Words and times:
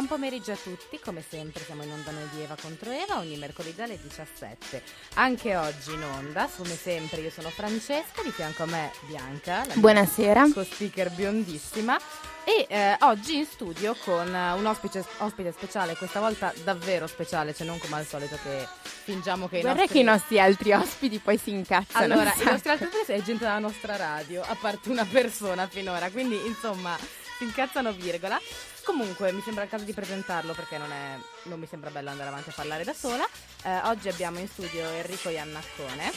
Buon 0.00 0.18
pomeriggio 0.18 0.52
a 0.52 0.56
tutti, 0.56 0.98
come 0.98 1.22
sempre 1.22 1.62
siamo 1.62 1.82
in 1.82 1.92
onda 1.92 2.10
noi 2.10 2.26
di 2.32 2.40
Eva 2.40 2.56
contro 2.58 2.90
Eva 2.90 3.18
ogni 3.18 3.36
mercoledì 3.36 3.82
alle 3.82 4.00
17. 4.00 4.82
Anche 5.16 5.56
oggi 5.56 5.92
in 5.92 6.02
onda, 6.02 6.48
come 6.56 6.74
sempre 6.74 7.20
io 7.20 7.28
sono 7.28 7.50
Francesca, 7.50 8.22
di 8.22 8.30
fianco 8.30 8.62
a 8.62 8.66
me 8.66 8.92
Bianca, 9.08 9.62
la 9.66 9.74
Buonasera. 9.74 10.48
co-speaker 10.54 11.10
biondissima 11.10 11.98
e 12.44 12.64
eh, 12.70 12.96
oggi 13.00 13.36
in 13.36 13.44
studio 13.44 13.94
con 14.02 14.34
eh, 14.34 14.52
un 14.52 14.64
ospite, 14.64 15.04
ospite 15.18 15.52
speciale, 15.52 15.94
questa 15.96 16.18
volta 16.18 16.50
davvero 16.64 17.06
speciale, 17.06 17.52
cioè 17.52 17.66
non 17.66 17.78
come 17.78 17.96
al 17.96 18.06
solito 18.06 18.38
che 18.42 18.66
fingiamo 18.80 19.50
che 19.50 19.58
i 19.58 19.60
Vorrei 19.60 19.80
nostri... 19.80 19.92
che 19.92 20.00
i 20.00 20.04
nostri 20.04 20.40
altri 20.40 20.72
ospiti 20.72 21.18
poi 21.18 21.36
si 21.36 21.50
incazzano. 21.50 22.04
Allora, 22.04 22.32
i 22.32 22.44
nostri 22.44 22.70
altri 22.70 22.86
ospiti 22.86 23.12
è 23.12 23.20
gente 23.20 23.44
della 23.44 23.58
nostra 23.58 23.96
radio, 23.96 24.40
a 24.40 24.56
parte 24.58 24.88
una 24.88 25.04
persona 25.04 25.66
finora, 25.66 26.10
quindi 26.10 26.40
insomma 26.46 26.96
si 27.36 27.44
incazzano 27.44 27.92
virgola. 27.92 28.40
Comunque 28.84 29.32
mi 29.32 29.40
sembra 29.42 29.64
il 29.64 29.70
caso 29.70 29.84
di 29.84 29.92
presentarlo 29.92 30.52
perché 30.52 30.78
non, 30.78 30.90
è, 30.90 31.16
non 31.44 31.58
mi 31.58 31.66
sembra 31.66 31.90
bello 31.90 32.10
andare 32.10 32.28
avanti 32.28 32.50
a 32.50 32.52
parlare 32.54 32.84
da 32.84 32.94
sola. 32.94 33.26
Eh, 33.62 33.80
oggi 33.84 34.08
abbiamo 34.08 34.38
in 34.38 34.48
studio 34.48 34.86
Enrico 34.88 35.28
Iannaccone. 35.28 36.12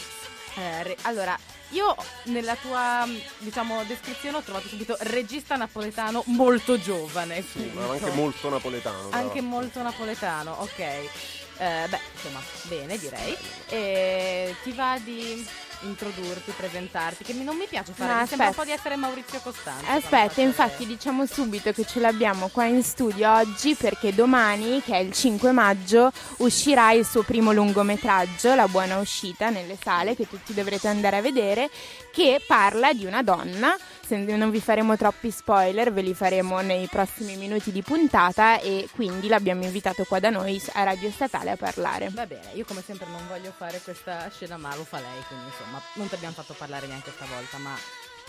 Eh, 0.55 0.83
re- 0.83 0.97
allora, 1.03 1.37
io 1.69 1.95
nella 2.25 2.55
tua 2.55 3.07
diciamo 3.39 3.83
descrizione 3.85 4.37
ho 4.37 4.41
trovato 4.41 4.67
subito 4.67 4.95
regista 4.99 5.55
napoletano 5.55 6.23
molto 6.27 6.79
giovane. 6.79 7.41
Sì, 7.43 7.71
ma 7.73 7.89
anche 7.89 8.11
molto 8.11 8.49
napoletano. 8.49 9.09
Anche 9.09 9.17
l'altro. 9.17 9.41
molto 9.41 9.81
napoletano, 9.81 10.51
ok. 10.59 10.79
Eh, 10.79 11.87
beh, 11.87 11.99
insomma, 12.13 12.41
bene 12.63 12.97
direi. 12.97 13.37
E 13.69 14.55
ti 14.63 14.71
va 14.73 14.99
di 15.03 15.45
introdurti, 15.83 16.51
presentarti, 16.55 17.23
che 17.23 17.33
mi- 17.33 17.43
non 17.43 17.55
mi 17.57 17.65
piace 17.67 17.93
fare, 17.93 18.13
No, 18.13 18.19
mi 18.21 18.27
sembra 18.27 18.47
un 18.47 18.51
aspetta. 18.53 18.63
po' 18.63 18.67
di 18.69 18.75
essere 18.77 18.95
Maurizio 18.95 19.39
Costanzo. 19.39 19.83
quando 19.83 19.99
Aspetta, 20.05 20.27
faccio 20.27 20.41
infatti 20.41 20.85
diciamo 20.85 21.25
subito 21.25 21.71
che 21.71 21.85
ce 21.85 21.99
l'abbiamo 21.99 22.47
qua 22.49 22.65
in 22.65 22.83
studio 22.83 23.31
oggi 23.31 23.75
perché 23.75 24.13
domani, 24.13 24.81
che 24.81 24.93
è 24.93 24.99
il 24.99 25.13
5 25.13 25.51
maggio, 25.51 26.11
uscirà 26.37 26.91
il 26.91 27.05
suo 27.05 27.23
primo 27.23 27.51
lungometraggio, 27.53 28.55
La 28.55 28.67
buona 28.67 28.97
uscita, 28.97 29.49
nelle 29.49 29.77
sale, 29.81 30.15
che 30.15 30.27
tutti 30.27 30.53
dovrete 30.53 30.87
andare 30.87 31.17
a 31.17 31.21
vedere, 31.21 31.69
che 32.11 32.41
parla 32.45 32.93
di 32.93 33.05
una 33.05 33.21
donna. 33.23 33.75
Non 34.09 34.51
vi 34.51 34.59
faremo 34.59 34.95
troppi 34.97 35.31
spoiler, 35.31 35.91
ve 35.91 36.01
li 36.01 36.13
faremo 36.13 36.59
nei 36.59 36.87
prossimi 36.87 37.35
minuti 37.37 37.71
di 37.71 37.81
puntata 37.81 38.59
e 38.59 38.87
quindi 38.93 39.27
l'abbiamo 39.27 39.63
invitato 39.63 40.03
qua 40.03 40.19
da 40.19 40.29
noi 40.29 40.61
a 40.73 40.83
Radio 40.83 41.09
Statale 41.09 41.51
a 41.51 41.55
parlare. 41.55 42.09
Va 42.09 42.25
bene, 42.27 42.51
io 42.53 42.65
come 42.65 42.83
sempre 42.85 43.07
non 43.09 43.25
voglio 43.27 43.51
fare 43.55 43.79
questa 43.81 44.29
scena, 44.29 44.57
ma 44.57 44.75
lo 44.75 44.83
fa 44.83 44.99
lei, 44.99 45.23
quindi 45.27 45.45
insomma, 45.47 45.81
non 45.93 46.09
ti 46.09 46.15
abbiamo 46.15 46.33
fatto 46.35 46.53
parlare 46.55 46.85
neanche 46.85 47.11
stavolta, 47.15 47.57
ma 47.57 47.75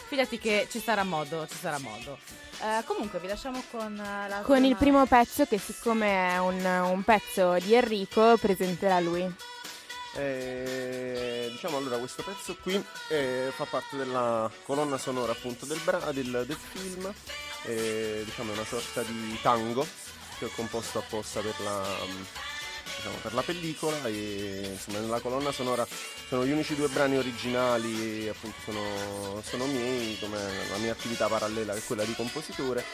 fidati 0.07 0.39
che 0.39 0.69
ci 0.71 0.79
sarà 0.81 1.03
modo, 1.03 1.47
ci 1.49 1.57
sarà 1.57 1.79
modo. 1.79 2.19
Eh, 2.61 2.85
comunque 2.85 3.19
vi 3.19 3.27
lasciamo 3.27 3.63
con 3.71 3.95
eh, 3.99 4.29
la 4.29 4.41
Con 4.43 4.65
il 4.65 4.77
prima- 4.77 5.05
primo 5.05 5.07
pezzo 5.07 5.45
che 5.45 5.59
siccome 5.59 6.35
è 6.35 6.39
un, 6.39 6.65
un 6.65 7.03
pezzo 7.03 7.55
di 7.59 7.75
Enrico 7.75 8.37
presenterà 8.41 9.01
lui. 9.01 9.35
Eh, 10.17 11.49
diciamo 11.51 11.77
allora 11.77 11.99
questo 11.99 12.23
pezzo 12.23 12.57
qui 12.63 12.83
eh, 13.09 13.51
fa 13.53 13.65
parte 13.65 13.97
della 13.97 14.49
colonna 14.63 14.97
sonora 14.97 15.33
appunto 15.33 15.67
del, 15.67 15.81
bra- 15.83 16.13
del, 16.13 16.45
del 16.47 16.59
film. 16.73 17.13
Eh, 17.65 18.23
diciamo 18.25 18.53
è 18.53 18.55
una 18.55 18.65
sorta 18.65 19.03
di 19.03 19.39
tango 19.43 19.87
che 20.39 20.45
ho 20.45 20.51
composto 20.55 20.99
apposta 20.99 21.41
per 21.41 21.55
la, 21.65 21.83
mm, 22.07 22.23
diciamo, 22.97 23.17
per 23.23 23.35
la 23.35 23.43
pellicola 23.43 24.07
e 24.07 24.71
insomma 24.73 24.99
nella 25.01 25.21
colonna 25.21 25.51
sonora 25.51 25.87
sono 26.29 26.45
gli 26.45 26.51
unici 26.51 26.75
due 26.77 26.89
brani 26.89 27.17
originali 27.17 28.29
appunto 28.29 28.57
sono, 28.65 29.43
sono 29.43 29.67
miei 29.67 30.19
come 30.19 30.39
la 30.71 30.77
mia 30.77 30.93
attività 30.93 31.29
parallela 31.29 31.73
che 31.73 31.81
è 31.81 31.85
quella 31.85 32.05
di 32.05 32.15
compositore 32.15 32.85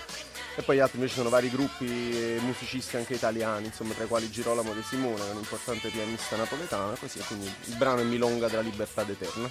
e 0.61 0.63
poi 0.63 0.77
gli 0.77 0.81
altri 0.81 0.99
invece 0.99 1.15
sono 1.15 1.29
vari 1.29 1.51
gruppi 1.51 1.87
e 1.87 2.39
musicisti 2.43 2.97
anche 2.97 3.15
italiani, 3.15 3.67
insomma, 3.67 3.95
tra 3.95 4.05
i 4.05 4.09
quali 4.09 4.31
Girolamo 4.31 4.73
De 4.73 4.83
Simone, 4.83 5.17
che 5.17 5.29
è 5.29 5.31
un 5.33 5.39
importante 5.39 5.89
pianista 5.89 6.37
napoletano, 6.37 6.95
così, 6.99 7.19
quindi 7.21 7.53
il 7.65 7.77
brano 7.77 8.01
è 8.01 8.05
Milonga 8.05 8.49
della 8.49 8.63
libertà 8.63 9.03
eterna. 9.03 9.49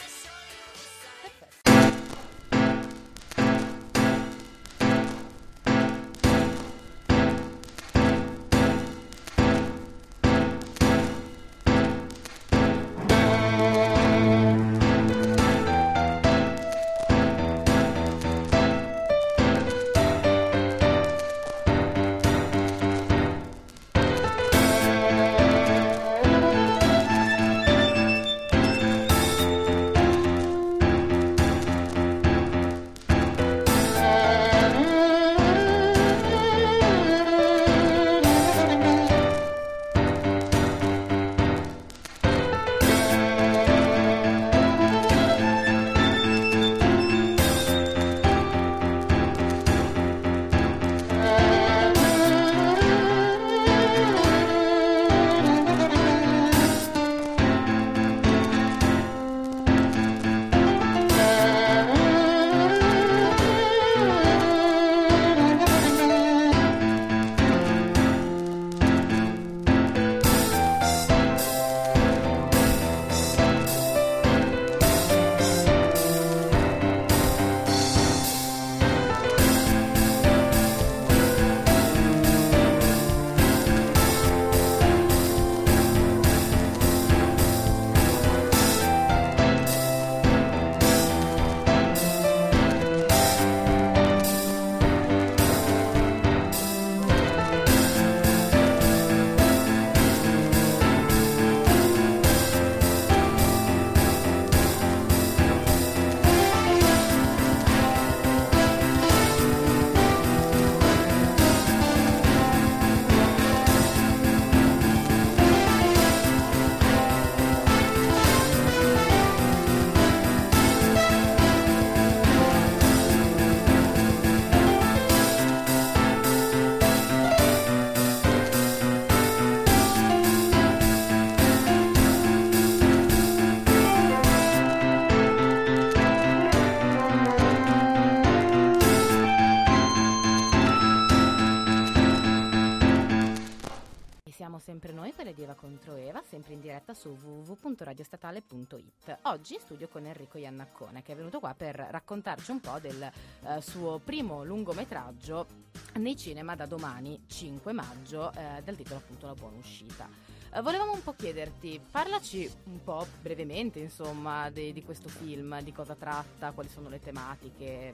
www.radiostatale.it. 148.00 149.18
Oggi 149.24 149.56
in 149.56 149.60
studio 149.60 149.88
con 149.88 150.06
Enrico 150.06 150.38
Iannaccone 150.38 151.02
che 151.02 151.14
è 151.14 151.16
venuto 151.16 151.40
qua 151.40 151.54
per 151.54 151.76
raccontarci 151.76 152.52
un 152.52 152.60
po' 152.60 152.80
del 152.80 153.02
eh, 153.04 153.62
suo 153.62 154.00
primo 154.00 154.44
lungometraggio 154.44 155.48
nei 155.96 156.16
cinema 156.16 156.56
da 156.56 156.66
domani 156.66 157.24
5 157.28 157.74
maggio 157.74 158.32
eh, 158.32 158.62
dal 158.64 158.76
titolo 158.76 159.00
appunto 159.00 159.28
La 159.28 159.34
buona 159.34 159.58
uscita. 159.58 160.08
Eh, 160.52 160.62
volevamo 160.62 160.94
un 160.94 161.04
po' 161.04 161.14
chiederti, 161.14 161.80
parlaci 161.92 162.50
un 162.66 162.84
po' 162.84 163.06
brevemente 163.22 163.80
insomma 163.80 164.50
di, 164.50 164.72
di 164.74 164.84
questo 164.84 165.10
film, 165.10 165.62
di 165.62 165.72
cosa 165.72 165.96
tratta, 165.96 166.52
quali 166.52 166.70
sono 166.70 166.90
le 166.90 167.00
tematiche 167.00 167.94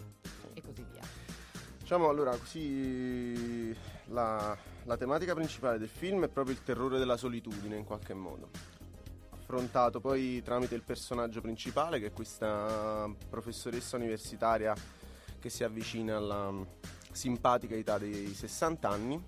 e 0.53 0.61
così 0.61 0.85
via. 0.91 1.01
Diciamo 1.79 2.09
allora, 2.09 2.35
così 2.35 3.75
la, 4.05 4.57
la, 4.85 4.97
tematica 4.97 5.35
principale 5.35 5.77
del 5.77 5.87
film 5.87 6.23
è 6.23 6.29
proprio 6.29 6.55
il 6.55 6.63
terrore 6.63 6.97
della 6.97 7.15
solitudine 7.15 7.75
in 7.75 7.83
qualche 7.83 8.15
modo. 8.15 8.49
Affrontato 9.55 10.01
poi 10.01 10.41
tramite 10.43 10.75
il 10.75 10.81
personaggio 10.81 11.39
principale 11.39 11.97
che 11.97 12.07
è 12.07 12.11
questa 12.11 13.09
professoressa 13.29 13.95
universitaria 13.95 14.75
che 15.39 15.49
si 15.49 15.63
avvicina 15.63 16.17
alla 16.17 16.53
simpatica 17.13 17.73
età 17.73 17.97
dei 17.97 18.33
60 18.33 18.89
anni 18.89 19.23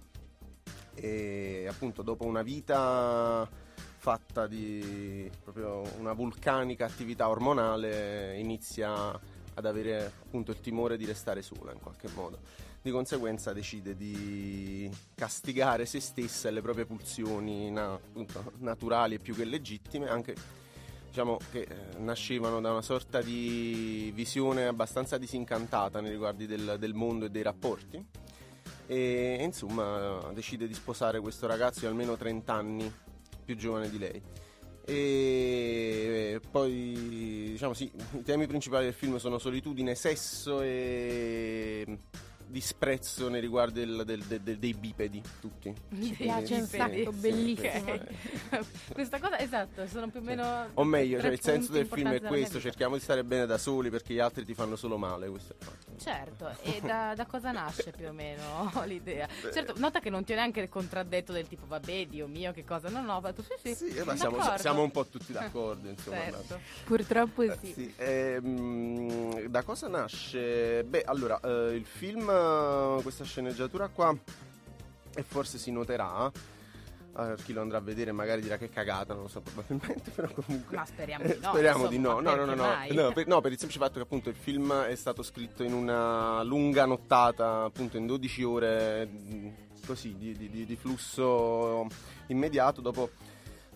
e 0.95 1.65
appunto 1.69 2.01
dopo 2.01 2.25
una 2.25 2.41
vita 2.41 3.49
fatta 3.95 4.47
di 4.47 5.31
proprio 5.41 5.83
una 5.97 6.11
vulcanica 6.11 6.83
attività 6.83 7.29
ormonale 7.29 8.37
inizia 8.37 9.17
ad 9.53 9.65
avere 9.65 10.07
appunto 10.07 10.51
il 10.51 10.59
timore 10.59 10.97
di 10.97 11.05
restare 11.05 11.41
sola 11.41 11.71
in 11.71 11.79
qualche 11.79 12.09
modo. 12.13 12.39
Di 12.81 12.91
conseguenza 12.91 13.51
decide 13.51 13.95
di 13.95 14.89
castigare 15.13 15.85
se 15.85 15.99
stessa 15.99 16.47
e 16.47 16.51
le 16.51 16.61
proprie 16.61 16.85
pulsioni 16.85 17.69
na- 17.69 17.99
naturali 18.59 19.15
e 19.15 19.19
più 19.19 19.35
che 19.35 19.43
legittime, 19.43 20.07
anche 20.07 20.35
diciamo 21.07 21.37
che 21.51 21.61
eh, 21.61 21.97
nascevano 21.97 22.61
da 22.61 22.71
una 22.71 22.81
sorta 22.81 23.21
di 23.21 24.11
visione 24.15 24.67
abbastanza 24.67 25.17
disincantata 25.17 25.99
nei 25.99 26.11
riguardi 26.11 26.45
del, 26.45 26.77
del 26.79 26.93
mondo 26.93 27.25
e 27.25 27.29
dei 27.29 27.41
rapporti. 27.41 28.03
E, 28.85 29.37
e 29.39 29.43
insomma 29.43 30.31
decide 30.33 30.65
di 30.65 30.73
sposare 30.73 31.19
questo 31.19 31.45
ragazzo 31.45 31.81
di 31.81 31.87
almeno 31.87 32.15
30 32.15 32.53
anni 32.53 32.93
più 33.43 33.57
giovane 33.57 33.89
di 33.89 33.97
lei 33.97 34.21
e 34.89 36.39
poi 36.49 37.49
diciamo 37.51 37.73
sì, 37.73 37.91
i 38.13 38.23
temi 38.23 38.47
principali 38.47 38.85
del 38.85 38.93
film 38.93 39.17
sono 39.17 39.37
solitudine, 39.37 39.95
sesso 39.95 40.61
e 40.61 41.85
disprezzo 42.47 43.29
nei 43.29 43.41
riguardi 43.41 43.85
del, 43.85 44.03
del, 44.05 44.23
del, 44.23 44.57
dei 44.57 44.73
bipedi 44.73 45.21
tutti. 45.39 45.73
Mi 45.89 46.11
piace 46.11 46.55
un 46.55 46.65
sacco, 46.65 47.11
bellissimo. 47.11 47.93
Okay. 47.93 48.01
Questa 48.93 49.19
cosa, 49.19 49.39
esatto, 49.39 49.87
sono 49.87 50.09
più 50.09 50.19
o 50.19 50.23
meno... 50.23 50.69
O 50.73 50.83
meglio, 50.83 51.19
cioè, 51.19 51.31
il 51.31 51.41
senso 51.41 51.71
del 51.71 51.87
film 51.87 52.11
è 52.11 52.21
questo, 52.21 52.59
cerchiamo 52.59 52.95
di 52.95 53.01
stare 53.01 53.23
bene 53.23 53.45
da 53.45 53.57
soli 53.57 53.89
perché 53.89 54.13
gli 54.13 54.19
altri 54.19 54.45
ti 54.45 54.53
fanno 54.53 54.75
solo 54.75 54.97
male. 54.97 55.29
Questo 55.29 55.53
è 55.53 55.63
fatto. 55.63 55.87
Certo, 55.97 56.55
e 56.61 56.79
da, 56.81 57.13
da, 57.15 57.25
cosa 57.25 57.51
nasce 57.51 57.91
più 57.91 58.07
o 58.07 58.13
meno 58.13 58.71
l'idea? 58.85 59.27
Certo, 59.51 59.73
nota 59.77 59.99
che 59.99 60.09
non 60.09 60.23
ti 60.23 60.31
ho 60.33 60.35
neanche 60.35 60.69
contraddetto 60.69 61.33
del 61.33 61.47
tipo, 61.47 61.65
vabbè, 61.65 62.05
Dio 62.05 62.27
mio, 62.27 62.51
che 62.53 62.63
cosa. 62.63 62.89
No, 62.89 63.01
no, 63.01 63.15
ho 63.15 63.21
fatto 63.21 63.41
sì, 63.41 63.75
sì. 63.75 63.91
sì 63.91 64.03
ma 64.03 64.15
siamo, 64.15 64.37
siamo, 64.57 64.83
un 64.83 64.91
po' 64.91 65.05
tutti 65.05 65.33
d'accordo, 65.33 65.89
insomma. 65.89 66.17
Certo. 66.17 66.59
Purtroppo 66.85 67.41
eh, 67.41 67.57
sì. 67.61 67.73
sì. 67.73 67.93
Ehm, 67.97 69.47
da 69.47 69.63
cosa 69.63 69.87
nasce? 69.87 70.83
Beh, 70.83 71.03
allora, 71.03 71.39
eh, 71.43 71.73
il 71.73 71.85
film 71.85 72.29
questa 73.01 73.23
sceneggiatura 73.23 73.87
qua 73.89 74.15
e 75.13 75.23
forse 75.23 75.57
si 75.57 75.71
noterà 75.71 76.31
uh, 77.17 77.33
chi 77.43 77.53
lo 77.53 77.61
andrà 77.61 77.77
a 77.77 77.81
vedere 77.81 78.11
magari 78.11 78.41
dirà 78.41 78.57
che 78.57 78.69
cagata, 78.69 79.13
non 79.13 79.23
lo 79.23 79.27
so 79.27 79.41
probabilmente, 79.41 80.11
però 80.15 80.29
comunque... 80.31 80.75
Ma 80.75 80.85
speriamo 80.85 81.25
di 81.25 81.37
no. 81.41 81.49
speriamo 81.49 81.89
insomma, 81.89 81.89
di 81.89 81.99
no. 81.99 82.19
No, 82.19 82.35
no, 82.35 82.45
no, 82.45 82.53
no, 82.53 82.85
no, 82.89 83.11
per, 83.11 83.27
no, 83.27 83.41
per 83.41 83.51
il 83.51 83.57
semplice 83.57 83.83
fatto 83.83 83.95
che 83.95 84.01
appunto 84.01 84.29
il 84.29 84.35
film 84.35 84.73
è 84.73 84.95
stato 84.95 85.23
scritto 85.23 85.63
in 85.63 85.73
una 85.73 86.43
lunga 86.43 86.85
nottata, 86.85 87.63
appunto 87.63 87.97
in 87.97 88.05
12 88.05 88.43
ore 88.43 89.09
così 89.85 90.15
di, 90.17 90.35
di, 90.35 90.65
di 90.65 90.75
flusso 90.75 91.87
immediato 92.27 92.81
dopo 92.81 93.11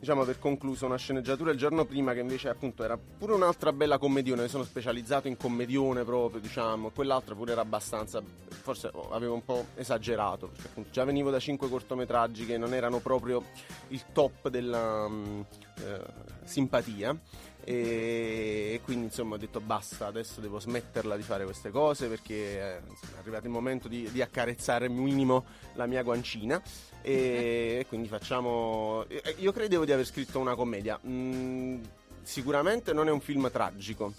diciamo 0.02 0.22
aver 0.22 0.40
concluso 0.40 0.88
una 0.88 0.98
sceneggiatura 0.98 1.52
il 1.52 1.60
giorno 1.60 1.86
prima 1.86 2.14
che 2.14 2.22
invece 2.22 2.50
appunto 2.50 2.84
era 2.84 2.98
pure 2.98 3.34
un'altra 3.34 3.72
bella 3.72 4.00
commedione, 4.00 4.48
sono 4.48 4.64
specializzato 4.64 5.28
in 5.28 5.38
commedione 5.38 6.04
proprio, 6.04 6.42
diciamo, 6.42 6.90
quell'altra 6.90 7.36
pure 7.36 7.52
era 7.52 7.62
abbastanza, 7.62 8.20
forse 8.50 8.92
avevo 9.12 9.36
un 9.36 9.46
po' 9.46 9.68
esagerato, 9.76 10.48
perché 10.48 10.70
appunto 10.70 10.90
già 10.90 11.04
venivo 11.04 11.30
da 11.30 11.40
cinque 11.40 11.70
cortometraggi 11.70 12.48
che 12.48 12.58
non 12.58 12.74
erano 12.74 12.98
proprio 12.98 13.44
il 13.90 14.04
top 14.12 14.50
della 14.50 15.06
um, 15.06 15.46
eh, 15.78 16.02
simpatia. 16.46 17.16
E, 17.64 18.82
quindi 18.84 19.06
insomma 19.06 19.36
ho 19.36 19.38
detto 19.38 19.60
basta, 19.60 20.08
adesso 20.08 20.42
devo 20.42 20.60
smetterla 20.60 21.16
di 21.16 21.22
fare 21.22 21.44
queste 21.44 21.70
cose 21.70 22.08
perché 22.08 22.34
eh, 22.34 22.82
insomma, 22.90 23.18
è 23.18 23.20
arrivato 23.20 23.46
il 23.46 23.52
momento 23.52 23.88
di, 23.88 24.10
di 24.10 24.20
accarezzare 24.20 24.90
minimo 24.90 25.46
la 25.76 25.86
mia 25.86 26.02
guancina 26.02 26.60
e, 27.02 27.78
e 27.80 27.86
quindi 27.90 28.08
facciamo... 28.08 29.06
Io 29.38 29.52
credevo 29.52 29.86
di 29.86 29.92
aver 29.92 30.06
scritto 30.06 30.40
una 30.40 30.56
commedia, 30.56 31.00
mm, 31.06 31.82
sicuramente 32.22 32.94
non 32.94 33.08
è 33.08 33.12
un 33.12 33.22
film 33.22 33.50
tragico. 33.52 34.14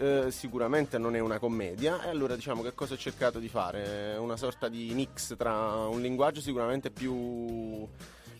Eh, 0.00 0.30
sicuramente 0.30 0.96
non 0.96 1.16
è 1.16 1.18
una 1.18 1.38
commedia. 1.38 2.04
E 2.04 2.08
allora 2.08 2.36
diciamo 2.36 2.62
che 2.62 2.72
cosa 2.74 2.94
ho 2.94 2.98
cercato 2.98 3.38
di 3.38 3.48
fare? 3.48 4.16
Una 4.16 4.36
sorta 4.36 4.68
di 4.68 4.92
mix 4.94 5.36
tra 5.36 5.86
un 5.86 6.00
linguaggio 6.00 6.40
sicuramente 6.40 6.90
più 6.90 7.86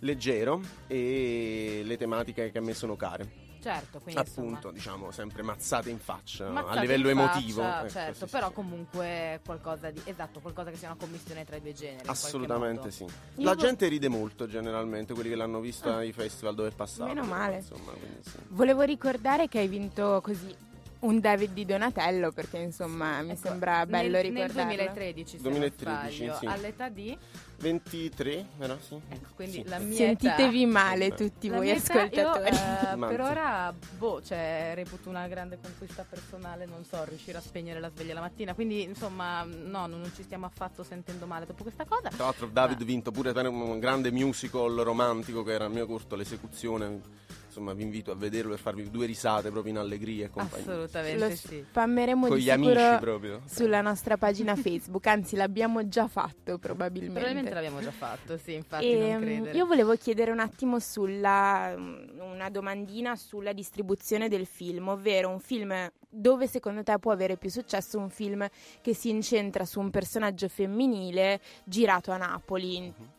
leggero 0.00 0.60
e 0.86 1.82
le 1.84 1.96
tematiche 1.96 2.52
che 2.52 2.58
a 2.58 2.60
me 2.60 2.74
sono 2.74 2.94
care 2.94 3.47
Certo, 3.60 3.98
quindi 3.98 4.20
appunto, 4.20 4.50
insomma, 4.68 4.72
diciamo, 4.72 5.10
sempre 5.10 5.42
mazzate 5.42 5.90
in 5.90 5.98
faccia 5.98 6.48
mazzate 6.48 6.78
a 6.78 6.80
livello 6.80 7.08
emotivo. 7.08 7.62
Faccia, 7.62 7.80
ecco, 7.80 7.88
certo, 7.90 8.26
sì, 8.26 8.32
però 8.32 8.48
sì. 8.48 8.54
comunque 8.54 9.40
qualcosa 9.44 9.90
di 9.90 10.00
esatto, 10.04 10.40
qualcosa 10.40 10.70
che 10.70 10.76
sia 10.76 10.88
una 10.88 10.96
commissione 10.98 11.44
tra 11.44 11.56
i 11.56 11.60
due 11.60 11.72
generi. 11.72 12.08
Assolutamente 12.08 12.90
sì. 12.90 13.02
Io 13.02 13.10
La 13.44 13.54
vo- 13.54 13.60
gente 13.60 13.88
ride 13.88 14.08
molto 14.08 14.46
generalmente, 14.46 15.12
quelli 15.14 15.28
che 15.30 15.34
l'hanno 15.36 15.60
visto 15.60 15.88
Ah. 15.90 15.96
ai 15.96 16.12
festival 16.12 16.54
dove 16.54 16.68
è 16.68 16.72
passato. 16.72 17.04
Meno 17.12 17.24
male. 17.24 17.56
Insomma, 17.56 17.92
quindi 17.92 18.20
sì. 18.22 18.36
Volevo 18.48 18.82
ricordare 18.82 19.48
che 19.48 19.58
hai 19.58 19.68
vinto 19.68 20.20
così 20.22 20.54
un 21.00 21.20
David 21.20 21.52
di 21.52 21.64
Donatello 21.64 22.32
perché 22.32 22.58
insomma 22.58 23.20
mi 23.22 23.30
Ecco, 23.30 23.40
sembra 23.48 23.86
bello 23.86 24.20
nel, 24.20 24.32
nel 24.32 24.48
ricordarlo. 24.48 24.74
2013, 24.74 25.36
se 25.36 25.42
2013, 25.42 26.24
non 26.26 26.34
sbaglio, 26.36 26.38
sì. 26.38 26.46
all'età 26.58 26.88
di 26.88 27.18
23, 27.60 28.46
vero? 28.56 28.78
Sì. 28.80 29.00
ecco, 29.08 29.28
quindi 29.34 29.56
Sì. 29.56 29.68
la 29.68 29.78
mia 29.78 29.96
Sentitevi 29.96 30.62
età, 30.62 30.70
male 30.70 31.10
tutti 31.14 31.48
la 31.48 31.56
voi 31.56 31.70
età, 31.70 31.92
ascoltatori. 31.92 32.54
Io, 32.54 33.04
eh, 33.04 33.08
per 33.08 33.20
ora, 33.20 33.74
boh, 33.98 34.22
cioè, 34.22 34.72
reputo 34.74 35.08
una 35.08 35.26
grande 35.26 35.58
conquista 35.60 36.06
personale, 36.08 36.66
non 36.66 36.84
so, 36.84 37.02
riuscire 37.04 37.38
a 37.38 37.40
spegnere 37.40 37.80
la 37.80 37.90
sveglia 37.92 38.14
la 38.14 38.20
mattina. 38.20 38.54
Quindi, 38.54 38.82
insomma, 38.82 39.42
no, 39.42 39.86
non 39.86 40.10
ci 40.14 40.22
stiamo 40.22 40.46
affatto 40.46 40.84
sentendo 40.84 41.26
male 41.26 41.46
dopo 41.46 41.64
questa 41.64 41.84
cosa. 41.84 42.08
Tra 42.10 42.24
l'altro 42.24 42.46
David 42.46 42.80
ha 42.80 42.84
vinto 42.84 43.10
pure 43.10 43.32
per 43.32 43.48
un 43.48 43.78
grande 43.80 44.12
musical 44.12 44.74
romantico 44.76 45.42
che 45.42 45.52
era 45.52 45.64
il 45.64 45.72
mio 45.72 45.86
corto, 45.86 46.14
l'esecuzione. 46.14 47.26
Insomma, 47.58 47.74
vi 47.74 47.82
invito 47.82 48.12
a 48.12 48.14
vederlo 48.14 48.54
e 48.54 48.56
farvi 48.56 48.88
due 48.88 49.04
risate 49.06 49.50
proprio 49.50 49.72
in 49.72 49.78
allegria 49.78 50.26
e 50.26 50.30
compagnia. 50.30 50.70
Assolutamente 50.70 51.28
Lo 51.28 51.34
sì. 51.34 51.64
spammeremo 51.68 52.28
Con 52.28 52.36
di 52.36 52.42
gli 52.44 52.50
amici 52.50 52.96
proprio. 53.00 53.42
sulla 53.46 53.80
nostra 53.80 54.16
pagina 54.16 54.54
Facebook, 54.54 55.04
anzi 55.08 55.34
l'abbiamo 55.34 55.88
già 55.88 56.06
fatto 56.06 56.58
probabilmente. 56.58 57.14
Probabilmente 57.18 57.54
l'abbiamo 57.54 57.80
già 57.80 57.90
fatto, 57.90 58.38
sì, 58.38 58.54
infatti 58.54 58.84
E, 58.92 58.96
non 58.96 59.18
mm, 59.18 59.22
credere. 59.22 59.56
io 59.56 59.66
volevo 59.66 59.94
chiedere 59.96 60.30
un 60.30 60.38
attimo 60.38 60.78
sulla 60.78 61.74
mm, 61.76 62.20
una 62.20 62.48
domandina 62.48 63.16
sulla 63.16 63.52
distribuzione 63.52 64.28
del 64.28 64.46
film, 64.46 64.88
ovvero 64.88 65.28
un 65.28 65.40
film 65.40 65.90
dove 66.08 66.46
secondo 66.46 66.84
te 66.84 66.96
può 67.00 67.10
avere 67.10 67.36
più 67.36 67.50
successo 67.50 67.98
un 67.98 68.08
film 68.08 68.46
che 68.80 68.94
si 68.94 69.10
incentra 69.10 69.64
su 69.64 69.80
un 69.80 69.90
personaggio 69.90 70.48
femminile 70.48 71.40
girato 71.64 72.12
a 72.12 72.16
Napoli. 72.16 73.16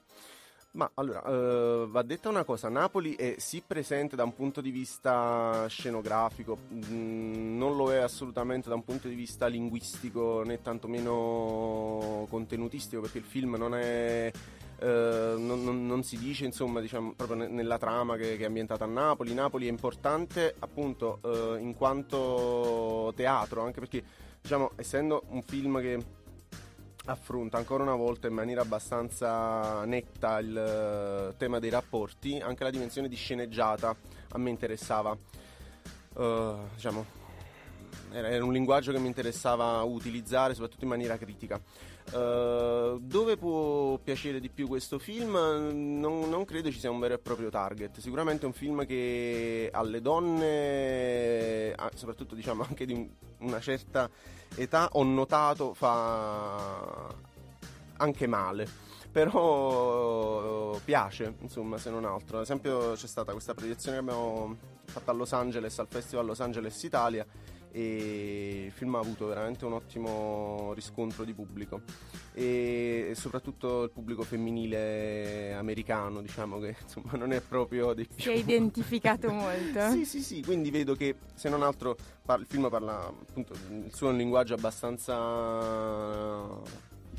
Ma 0.72 0.90
allora, 0.94 1.24
eh, 1.26 1.88
va 1.90 2.04
detta 2.04 2.30
una 2.30 2.44
cosa, 2.44 2.70
Napoli 2.70 3.16
è 3.16 3.36
sì 3.40 3.64
presente 3.66 4.16
da 4.16 4.24
un 4.24 4.36
punto 4.36 4.62
di 4.62 4.70
vista 4.70 5.66
scenografico, 5.68 6.58
mh, 6.70 7.58
non 7.58 7.76
lo 7.76 7.92
è 7.92 7.98
assolutamente 7.98 8.70
da 8.70 8.76
un 8.76 8.84
punto 8.84 9.08
di 9.08 9.16
vista 9.16 9.48
linguistico 9.48 10.44
né 10.44 10.62
tantomeno 10.62 12.28
contenutistico 12.30 13.02
perché 13.02 13.18
il 13.18 13.24
film 13.24 13.56
non 13.56 13.74
è... 13.74 14.32
eh, 14.80 15.34
non, 15.38 15.64
non- 15.64 15.88
non 15.88 16.04
si 16.04 16.18
dice 16.20 16.46
insomma 16.46 16.80
diciamo 16.82 17.14
proprio 17.14 17.38
ne- 17.38 17.48
nella 17.48 17.80
trama 17.80 18.16
che, 18.16 18.38
che 18.38 18.44
è 18.44 18.46
ambientata 18.46 18.84
a 18.84 18.88
Napoli. 18.88 19.34
Napoli 19.34 19.66
è 19.66 19.70
importante 19.72 20.54
appunto 20.60 21.20
eh, 21.24 21.58
in 21.62 21.74
quanto 21.76 23.12
teatro 23.16 23.64
anche 23.64 23.80
perché 23.80 24.04
diciamo 24.40 24.72
essendo 24.76 25.24
un 25.30 25.42
film 25.42 25.82
che 25.82 25.98
affronta 27.12 27.58
ancora 27.58 27.84
una 27.84 27.96
volta 27.96 28.28
in 28.28 28.34
maniera 28.34 28.62
abbastanza 28.62 29.84
netta 29.86 30.40
il 30.40 30.56
eh, 30.56 31.38
tema 31.38 31.60
dei 31.60 31.70
rapporti, 31.70 32.40
anche 32.40 32.64
la 32.64 32.70
dimensione 32.70 33.08
di 33.08 33.16
sceneggiata 33.16 33.96
a 34.32 34.38
me 34.38 34.50
interessava, 34.50 35.18
eh, 36.18 36.56
diciamo, 36.76 37.06
era 38.12 38.44
un 38.44 38.54
linguaggio 38.54 38.92
che 38.92 39.00
mi 39.00 39.08
interessava 39.08 39.82
utilizzare 39.84 40.54
soprattutto 40.54 40.84
in 40.84 40.90
maniera 40.90 41.18
critica. 41.18 41.60
Uh, 42.12 43.00
dove 43.00 43.38
può 43.38 43.98
piacere 43.98 44.40
di 44.40 44.50
più 44.50 44.68
questo 44.68 44.98
film? 44.98 45.32
Non, 45.34 46.28
non, 46.28 46.46
credo 46.46 46.72
ci 46.72 46.80
sia 46.80 46.90
un 46.90 47.00
vero 47.00 47.14
e 47.14 47.20
proprio 47.20 47.50
target. 47.50 48.00
Sicuramente 48.00 48.44
è 48.44 48.46
un 48.46 48.54
film 48.54 48.86
che 48.86 49.70
alle 49.72 50.02
donne, 50.02 51.76
soprattutto 51.94 52.36
diciamo 52.36 52.64
anche 52.68 52.86
di 52.86 52.94
un, 52.94 53.08
una 53.40 53.60
certa 53.60 54.10
età, 54.56 54.90
ho 54.94 55.04
notato 55.04 55.74
fa 55.74 57.14
anche 57.98 58.28
male 58.28 58.88
però 59.12 60.78
piace, 60.86 61.34
insomma, 61.40 61.78
se 61.78 61.90
non 61.90 62.06
altro. 62.06 62.38
Ad 62.38 62.44
esempio 62.44 62.94
c'è 62.94 63.08
stata 63.08 63.32
questa 63.32 63.54
proiezione 63.54 63.98
che 63.98 64.04
abbiamo 64.04 64.56
fatto 64.86 65.10
a 65.10 65.14
Los 65.14 65.34
Angeles, 65.34 65.80
al 65.80 65.88
Festival 65.90 66.26
Los 66.26 66.40
Angeles 66.42 66.82
Italia 66.84 67.26
e 67.72 68.64
il 68.66 68.72
film 68.72 68.96
ha 68.96 69.00
avuto 69.00 69.28
veramente 69.28 69.66
un 69.66 69.74
ottimo 69.74 70.74
riscontro 70.74 71.24
di 71.24 71.34
pubblico. 71.34 71.82
E, 72.34 73.12
soprattutto 73.16 73.84
il 73.84 73.92
pubblico 73.92 74.24
femminile 74.24 75.54
americano 75.54 76.22
diciamo 76.22 76.60
che 76.60 76.76
insomma 76.84 77.12
non 77.14 77.34
è 77.34 77.42
proprio 77.42 77.94
dei 77.94 78.08
più 78.08 78.18
si 78.18 78.30
è 78.30 78.36
identificato 78.36 79.30
molto. 79.34 79.90
Sì 79.92 80.06
sì 80.06 80.22
sì 80.22 80.42
quindi 80.44 80.72
vedo 80.72 80.96
che 80.96 81.16
se 81.34 81.50
non 81.50 81.64
altro 81.64 81.98
par- 82.24 82.40
il 82.40 82.46
film 82.46 82.70
parla 82.70 83.08
appunto 83.08 83.54
il 83.70 83.94
suo 83.94 84.08
è 84.08 84.12
un 84.12 84.18
linguaggio 84.18 84.54
abbastanza 84.54 85.18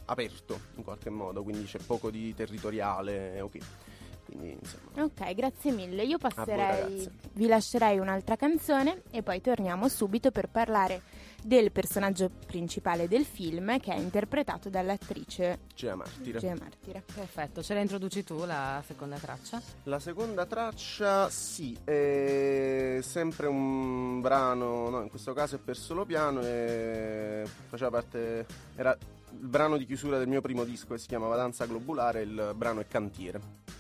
aperto 0.07 0.61
in 0.77 0.83
qualche 0.83 1.11
modo 1.11 1.43
quindi 1.43 1.65
c'è 1.65 1.79
poco 1.79 2.11
di 2.11 2.35
territoriale 2.35 3.41
ok 3.41 3.59
quindi, 4.31 4.57
insomma. 4.61 5.05
Ok, 5.05 5.35
grazie 5.35 5.73
mille. 5.73 6.05
Io 6.05 6.19
passerei, 6.19 7.09
vi 7.33 7.47
lascerei 7.47 7.99
un'altra 7.99 8.37
canzone 8.37 9.03
e 9.11 9.23
poi 9.23 9.41
torniamo 9.41 9.89
subito 9.89 10.31
per 10.31 10.49
parlare 10.49 11.03
del 11.43 11.73
personaggio 11.73 12.31
principale 12.47 13.09
del 13.09 13.25
film 13.25 13.81
che 13.81 13.93
è 13.93 13.97
interpretato 13.97 14.69
dall'attrice 14.69 15.61
Gea 15.75 15.97
Martire. 15.97 16.39
Gea 16.39 16.55
Martire. 16.55 17.03
Perfetto, 17.13 17.63
ce 17.63 17.75
la 17.75 17.81
introduci 17.81 18.23
tu 18.23 18.45
la 18.45 18.83
seconda 18.87 19.17
traccia? 19.17 19.61
La 19.85 19.99
seconda 19.99 20.45
traccia 20.47 21.29
sì, 21.31 21.77
è 21.83 22.99
sempre 23.03 23.47
un 23.47 24.21
brano, 24.21 24.91
no, 24.91 25.01
in 25.01 25.09
questo 25.09 25.33
caso 25.33 25.57
è 25.57 25.59
per 25.59 25.77
solo 25.77 26.05
piano 26.05 26.43
e 26.43 27.45
faceva 27.69 27.91
parte, 27.91 28.47
era 28.77 28.97
il 29.33 29.47
brano 29.47 29.79
di 29.79 29.87
chiusura 29.87 30.19
del 30.19 30.29
mio 30.29 30.43
primo 30.43 30.65
disco 30.65 30.89
che 30.93 30.99
si 30.99 31.09
chiamava 31.09 31.37
Danza 31.37 31.65
Globulare, 31.65 32.21
il 32.21 32.53
brano 32.55 32.81
è 32.81 32.87
Cantiere. 32.87 33.79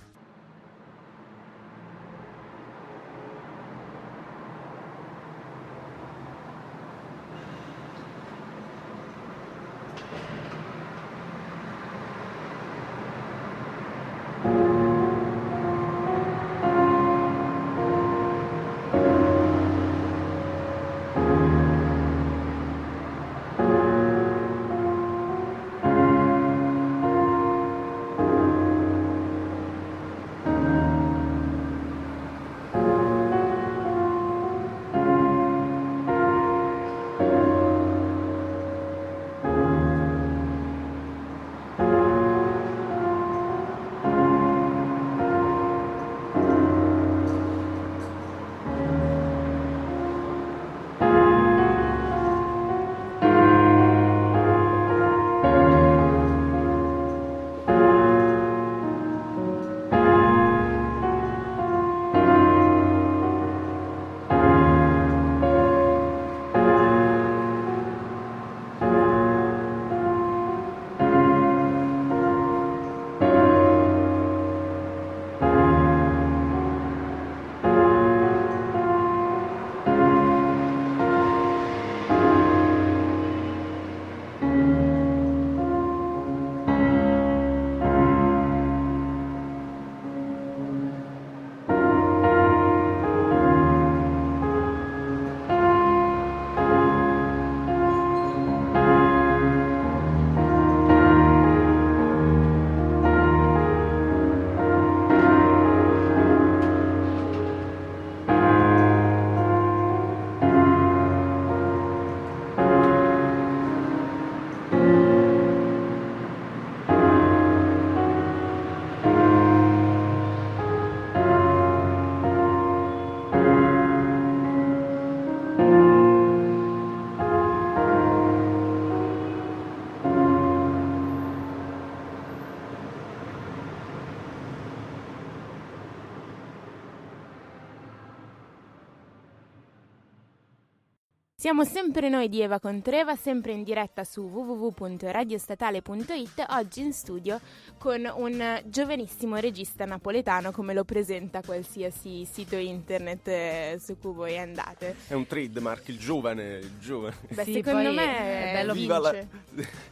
Siamo 141.51 141.65
sempre 141.65 142.09
noi 142.09 142.29
di 142.29 142.41
Eva 142.41 142.61
Contreva, 142.61 143.17
sempre 143.17 143.51
in 143.51 143.65
diretta 143.65 144.05
su 144.05 144.21
www.radiostatale.it, 144.21 146.47
oggi 146.51 146.81
in 146.81 146.93
studio 146.93 147.41
con 147.77 148.09
un 148.19 148.63
giovanissimo 148.67 149.35
regista 149.35 149.85
napoletano 149.85 150.53
come 150.53 150.75
lo 150.75 150.85
presenta 150.85 151.43
qualsiasi 151.45 152.25
sito 152.25 152.55
internet 152.55 153.27
eh, 153.27 153.81
su 153.83 153.99
cui 153.99 154.13
voi 154.13 154.39
andate. 154.39 154.95
È 155.09 155.15
un 155.15 155.27
trademark, 155.27 155.89
il 155.89 155.99
giovane, 155.99 156.59
il 156.59 156.79
giovane. 156.79 157.17
Beh, 157.31 157.43
sì, 157.43 157.55
secondo 157.55 157.91
me 157.91 158.17
è 158.17 158.53
bello 158.53 158.73
Viva 158.73 159.01
la... 159.01 159.13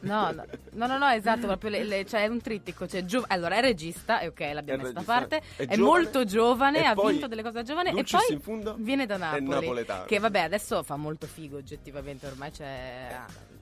no, 0.03 0.31
no, 0.31 0.45
no, 0.75 0.87
no, 0.87 0.97
no, 0.97 1.09
esatto, 1.09 1.49
proprio 1.49 1.71
le, 1.71 1.83
le, 1.83 2.07
cioè 2.07 2.23
è 2.23 2.29
un 2.29 2.41
trittico, 2.41 2.87
cioè, 2.87 3.05
gio... 3.05 3.25
allora 3.27 3.57
è 3.57 3.61
regista, 3.61 4.21
e 4.21 4.29
ok, 4.29 4.51
l'abbiamo 4.53 4.83
messa 4.83 4.95
da 4.95 5.03
parte, 5.03 5.43
è, 5.57 5.67
è 5.67 5.77
molto 5.77 6.23
giovane, 6.23 6.87
ha 6.87 6.95
vinto 6.95 7.27
delle 7.27 7.43
cose 7.43 7.55
da 7.55 7.65
giovane 7.65 7.91
e 7.91 8.05
poi 8.05 8.41
viene 8.77 9.07
da 9.07 9.17
Napoli, 9.17 9.85
che 10.07 10.21
vabbè 10.21 10.39
adesso 10.39 10.85
fa 10.85 10.95
molto 10.95 11.27
figo 11.27 11.47
oggettivamente, 11.57 12.27
ormai 12.27 12.51
c'è 12.51 13.17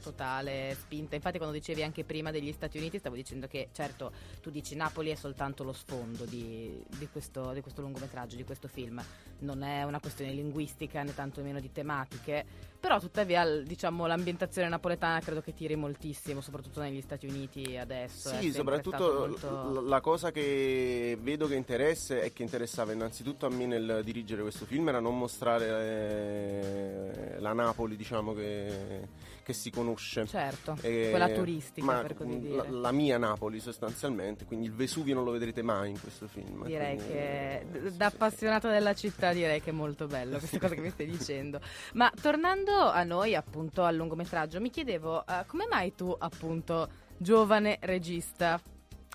totale 0.06 0.76
spinta. 0.78 1.16
Infatti, 1.16 1.38
quando 1.38 1.56
dicevi 1.56 1.82
anche 1.82 2.04
prima 2.04 2.30
degli 2.30 2.52
Stati 2.52 2.78
Uniti, 2.78 2.98
stavo 2.98 3.16
dicendo 3.16 3.46
che 3.48 3.70
certo 3.72 4.12
tu 4.40 4.50
dici 4.50 4.76
Napoli 4.76 5.10
è 5.10 5.14
soltanto 5.16 5.64
lo 5.64 5.72
sfondo 5.72 6.24
di, 6.24 6.80
di, 6.98 7.08
questo, 7.10 7.52
di 7.52 7.60
questo 7.60 7.80
lungometraggio, 7.80 8.36
di 8.36 8.44
questo 8.44 8.68
film, 8.68 9.02
non 9.40 9.62
è 9.62 9.82
una 9.82 9.98
questione 9.98 10.32
linguistica 10.32 11.02
né 11.02 11.12
tantomeno 11.12 11.58
di 11.58 11.72
tematiche, 11.72 12.44
però 12.78 13.00
tuttavia 13.00 13.44
diciamo, 13.62 14.06
l'ambientazione 14.06 14.68
napoletana 14.68 15.18
credo 15.20 15.40
che 15.40 15.52
tiri 15.52 15.74
moltissimo, 15.74 16.40
soprattutto 16.40 16.80
negli 16.80 17.00
Stati 17.00 17.26
Uniti 17.26 17.76
adesso. 17.76 18.30
Sì, 18.38 18.52
soprattutto 18.52 19.26
molto... 19.28 19.80
la 19.80 20.00
cosa 20.00 20.30
che 20.30 21.18
vedo 21.20 21.48
che 21.48 21.56
interessa 21.56 22.20
e 22.20 22.32
che 22.32 22.44
interessava 22.44 22.92
innanzitutto 22.92 23.46
a 23.46 23.50
me 23.50 23.66
nel 23.66 24.02
dirigere 24.04 24.42
questo 24.42 24.66
film 24.66 24.88
era 24.88 25.00
non 25.00 25.18
mostrare 25.18 25.66
eh, 25.66 27.40
la 27.40 27.52
Napoli, 27.52 27.96
diciamo 27.96 28.34
che 28.34 29.08
che 29.46 29.52
si 29.52 29.70
conosce. 29.70 30.26
Certo, 30.26 30.76
Eh, 30.80 31.06
quella 31.10 31.28
turistica 31.28 31.86
ma, 31.86 32.00
per 32.00 32.14
così 32.14 32.40
dire. 32.40 32.56
La, 32.56 32.66
la 32.68 32.90
mia 32.90 33.16
Napoli 33.16 33.60
sostanzialmente, 33.60 34.44
quindi 34.44 34.66
il 34.66 34.72
Vesuvio 34.72 35.14
non 35.14 35.22
lo 35.22 35.30
vedrete 35.30 35.62
mai 35.62 35.90
in 35.90 36.00
questo 36.00 36.26
film. 36.26 36.64
Direi 36.64 36.96
quindi- 36.96 37.12
che 37.12 37.66
sì, 37.70 37.96
da 37.96 38.08
sì. 38.08 38.14
appassionato 38.16 38.68
della 38.68 38.92
città 38.92 39.32
direi 39.32 39.62
che 39.62 39.70
è 39.70 39.72
molto 39.72 40.08
bello 40.08 40.38
questa 40.38 40.58
cosa 40.58 40.74
che 40.74 40.80
mi 40.80 40.90
stai 40.90 41.06
dicendo. 41.06 41.60
Ma 41.92 42.12
tornando 42.20 42.72
a 42.90 43.04
noi 43.04 43.36
appunto 43.36 43.84
al 43.84 43.94
lungometraggio, 43.94 44.60
mi 44.60 44.70
chiedevo 44.70 45.24
eh, 45.24 45.44
come 45.46 45.68
mai 45.70 45.94
tu 45.94 46.12
appunto 46.18 46.88
giovane 47.16 47.78
regista 47.82 48.60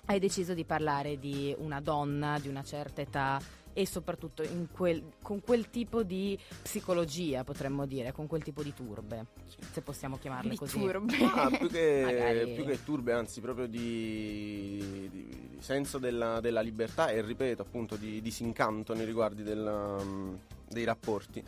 hai 0.06 0.18
deciso 0.18 0.54
di 0.54 0.64
parlare 0.64 1.18
di 1.18 1.54
una 1.58 1.82
donna 1.82 2.38
di 2.38 2.48
una 2.48 2.62
certa 2.62 3.02
età 3.02 3.38
e 3.74 3.86
soprattutto 3.86 4.42
in 4.42 4.68
quel- 4.70 5.02
con 5.22 5.40
quel 5.40 5.70
tipo 5.70 6.02
di 6.02 6.38
psicologia 6.62 7.42
potremmo 7.44 7.86
dire, 7.86 8.12
con 8.12 8.26
quel 8.26 8.42
tipo 8.42 8.62
di 8.62 8.72
turbe, 8.74 9.26
se 9.72 9.80
possiamo 9.80 10.18
chiamarle 10.18 10.50
Di 10.50 10.56
così. 10.56 10.78
turbe. 10.78 11.16
Ah, 11.24 11.50
più, 11.50 11.68
che, 11.68 12.02
Magari- 12.04 12.54
più 12.54 12.64
che 12.64 12.82
turbe, 12.84 13.12
anzi, 13.12 13.40
proprio 13.40 13.66
di, 13.66 15.08
di- 15.10 15.10
di 15.10 15.56
senso 15.60 15.98
della, 15.98 16.40
della 16.40 16.60
libertà 16.60 17.08
e 17.10 17.22
ripeto, 17.22 17.62
appunto, 17.62 17.96
di 17.96 18.20
disincanto 18.20 18.94
nei 18.94 19.06
riguardi 19.06 19.42
della, 19.42 20.02
mm, 20.02 20.34
dei 20.68 20.84
rapporti. 20.84 21.42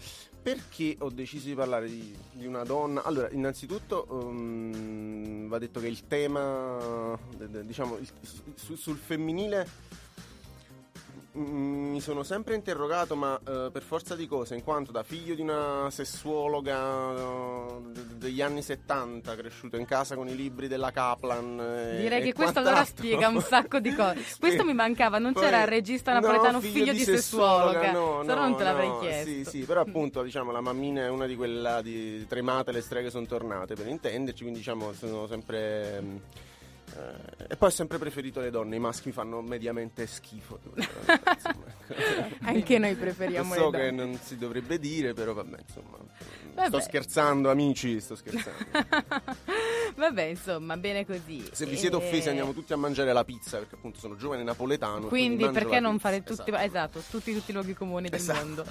Perché 0.45 0.97
ho 1.00 1.09
deciso 1.09 1.47
di 1.49 1.54
parlare 1.54 1.88
di, 1.88 2.14
di 2.33 2.47
una 2.47 2.64
donna? 2.64 3.02
Allora, 3.02 3.31
innanzitutto 3.31 4.07
um, 4.11 5.49
va 5.49 5.59
detto 5.59 5.81
che 5.81 5.87
il 5.88 6.07
tema, 6.07 7.19
diciamo, 7.64 7.97
il- 7.97 8.09
su- 8.54 8.75
sul 8.76 8.97
femminile 8.97 9.66
Mm, 9.66 10.03
Mi 11.37 12.00
sono 12.00 12.23
sempre 12.23 12.55
interrogato, 12.55 13.17
ma 13.17 13.37
eh, 13.45 13.69
per 13.73 13.83
forza 13.83 14.14
di 14.14 14.29
cose, 14.29 14.55
in 14.55 14.62
quanto 14.62 14.93
da 14.93 15.03
figlio 15.03 15.35
di 15.35 15.41
una 15.41 15.88
sessuologa 15.91 17.12
eh, 17.12 17.81
de- 17.93 18.17
degli 18.19 18.41
anni 18.41 18.62
70, 18.62 19.35
cresciuto 19.35 19.76
in 19.76 19.85
casa 19.85 20.14
con 20.14 20.29
i 20.29 20.37
libri 20.37 20.69
della 20.69 20.93
Kaplan. 20.93 21.59
eh, 21.61 21.97
Direi 22.03 22.23
che 22.23 22.33
questo 22.35 22.61
allora 22.61 22.85
spiega 22.85 23.26
un 23.26 23.41
sacco 23.41 23.81
di 23.81 23.93
cose. 23.97 24.23
Questo 24.38 24.64
mi 24.64 24.75
mancava, 24.75 25.19
non 25.19 25.33
Poi- 25.33 25.43
c'era 25.43 25.62
il 25.62 25.67
regista 25.67 26.12
no, 26.12 26.21
napoletano 26.21 26.61
figlio, 26.61 26.93
di 26.93 27.00
sessuologa. 27.00 27.91
no, 27.91 28.21
Se 28.21 28.26
no 28.29 28.35
no, 28.35 28.41
non 28.41 28.57
te 28.57 28.62
l'avrei 28.62 28.88
no, 28.88 28.99
chiesto. 29.00 29.29
Sì, 29.31 29.45
sì, 29.45 29.59
però 29.64 29.81
appunto 29.81 30.23
diciamo 30.23 30.53
la 30.53 30.61
mammina 30.61 31.03
è 31.03 31.09
una 31.09 31.26
di 31.26 31.35
quelle 31.35 31.81
di 31.83 32.25
tremate, 32.29 32.71
le 32.71 32.81
streghe 32.81 33.11
sono 33.11 33.26
tornate 33.26 33.75
per 33.75 33.88
intenderci, 33.88 34.43
quindi 34.43 34.61
diciamo 34.61 34.93
sono 34.93 35.26
sempre... 35.26 36.00
mm, 36.00 36.17
eh, 36.97 37.47
e 37.49 37.57
poi 37.57 37.69
ho 37.69 37.73
sempre 37.73 37.99
preferito 37.99 38.41
le 38.41 38.50
donne, 38.50 38.76
i 38.76 38.79
maschi 38.79 39.12
fanno 39.12 39.41
mediamente 39.41 40.07
schifo. 40.07 40.59
Anche 42.43 42.79
noi 42.79 42.95
preferiamo 42.95 43.55
so 43.55 43.71
le 43.71 43.79
che 43.79 43.91
donne. 43.91 44.05
non 44.05 44.19
si 44.19 44.37
dovrebbe 44.37 44.79
dire, 44.79 45.12
però 45.12 45.33
vabbè, 45.33 45.59
insomma. 45.67 45.99
Vabbè. 46.55 46.69
Sto 46.69 46.81
scherzando, 46.81 47.50
amici, 47.50 48.00
sto 48.00 48.14
scherzando. 48.14 48.59
Vabbè, 49.96 50.22
insomma, 50.22 50.76
bene 50.76 51.06
così. 51.06 51.48
Se 51.52 51.66
vi 51.66 51.76
siete 51.76 51.94
E- 51.96 51.98
offesi 51.98 52.28
andiamo 52.28 52.52
tutti 52.52 52.72
a 52.72 52.76
mangiare 52.76 53.12
la 53.12 53.24
pizza, 53.24 53.58
perché 53.58 53.76
appunto 53.76 53.98
sono 54.00 54.16
giovane 54.16 54.42
napoletano. 54.42 55.06
Quindi 55.06 55.44
mangio 55.44 55.60
perché 55.60 55.80
non 55.80 55.92
pizza, 55.94 56.08
fare 56.08 56.22
tutti, 56.22 56.50
esatto. 56.50 56.64
esatto, 56.64 57.00
tutti, 57.10 57.32
tutti 57.32 57.50
i 57.50 57.54
luoghi 57.54 57.74
comuni 57.74 58.08
del 58.08 58.18
Esatto. 58.18 58.44
mondo? 58.44 58.64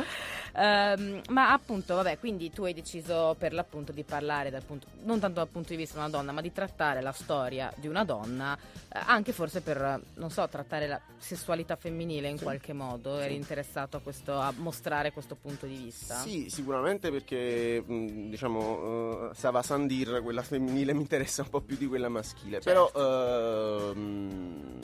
Ehm, 0.55 1.21
ma 1.29 1.51
appunto, 1.53 1.95
vabbè, 1.95 2.19
quindi 2.19 2.51
tu 2.51 2.63
hai 2.63 2.73
deciso 2.73 3.35
per 3.37 3.53
l'appunto 3.53 3.91
di 3.91 4.03
parlare 4.03 4.49
dal 4.49 4.63
punto, 4.63 4.87
non 5.03 5.19
tanto 5.19 5.39
dal 5.39 5.47
punto 5.49 5.69
di 5.69 5.75
vista 5.77 5.93
di 5.95 5.99
una 6.01 6.09
donna, 6.09 6.31
ma 6.31 6.41
di 6.41 6.51
trattare 6.51 7.01
la 7.01 7.11
storia 7.11 7.71
di 7.77 7.87
una 7.87 8.03
donna, 8.03 8.55
eh, 8.93 8.99
anche 9.05 9.31
forse 9.31 9.61
per, 9.61 10.01
non 10.15 10.29
so, 10.29 10.47
trattare 10.47 10.87
la 10.87 10.99
sessualità 11.17 11.75
femminile 11.75 12.27
in 12.29 12.37
Sì. 12.37 12.43
qualche 12.43 12.73
modo. 12.73 13.17
Eri 13.19 13.33
Sì. 13.33 13.39
interessato 13.39 13.97
a, 13.97 13.99
questo, 14.01 14.33
a 14.39 14.53
mostrare 14.57 15.11
questo 15.11 15.35
punto 15.35 15.65
di 15.65 15.75
vista? 15.75 16.15
Sì, 16.15 16.49
sicuramente 16.49 17.09
perché 17.11 17.81
mh, 17.85 18.29
diciamo 18.29 19.29
uh, 19.29 19.33
Sava 19.33 19.61
Sandir, 19.63 20.21
quella 20.21 20.41
femminile 20.43 20.93
mi 20.93 21.07
interessa 21.13 21.43
un 21.43 21.49
po' 21.49 21.61
più 21.61 21.77
di 21.77 21.87
quella 21.87 22.09
maschile. 22.09 22.59
Certo. 22.59 22.91
Però 22.91 23.91
ehm, 23.91 24.79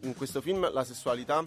in 0.00 0.14
questo 0.16 0.40
film 0.40 0.70
la 0.72 0.84
sessualità 0.84 1.44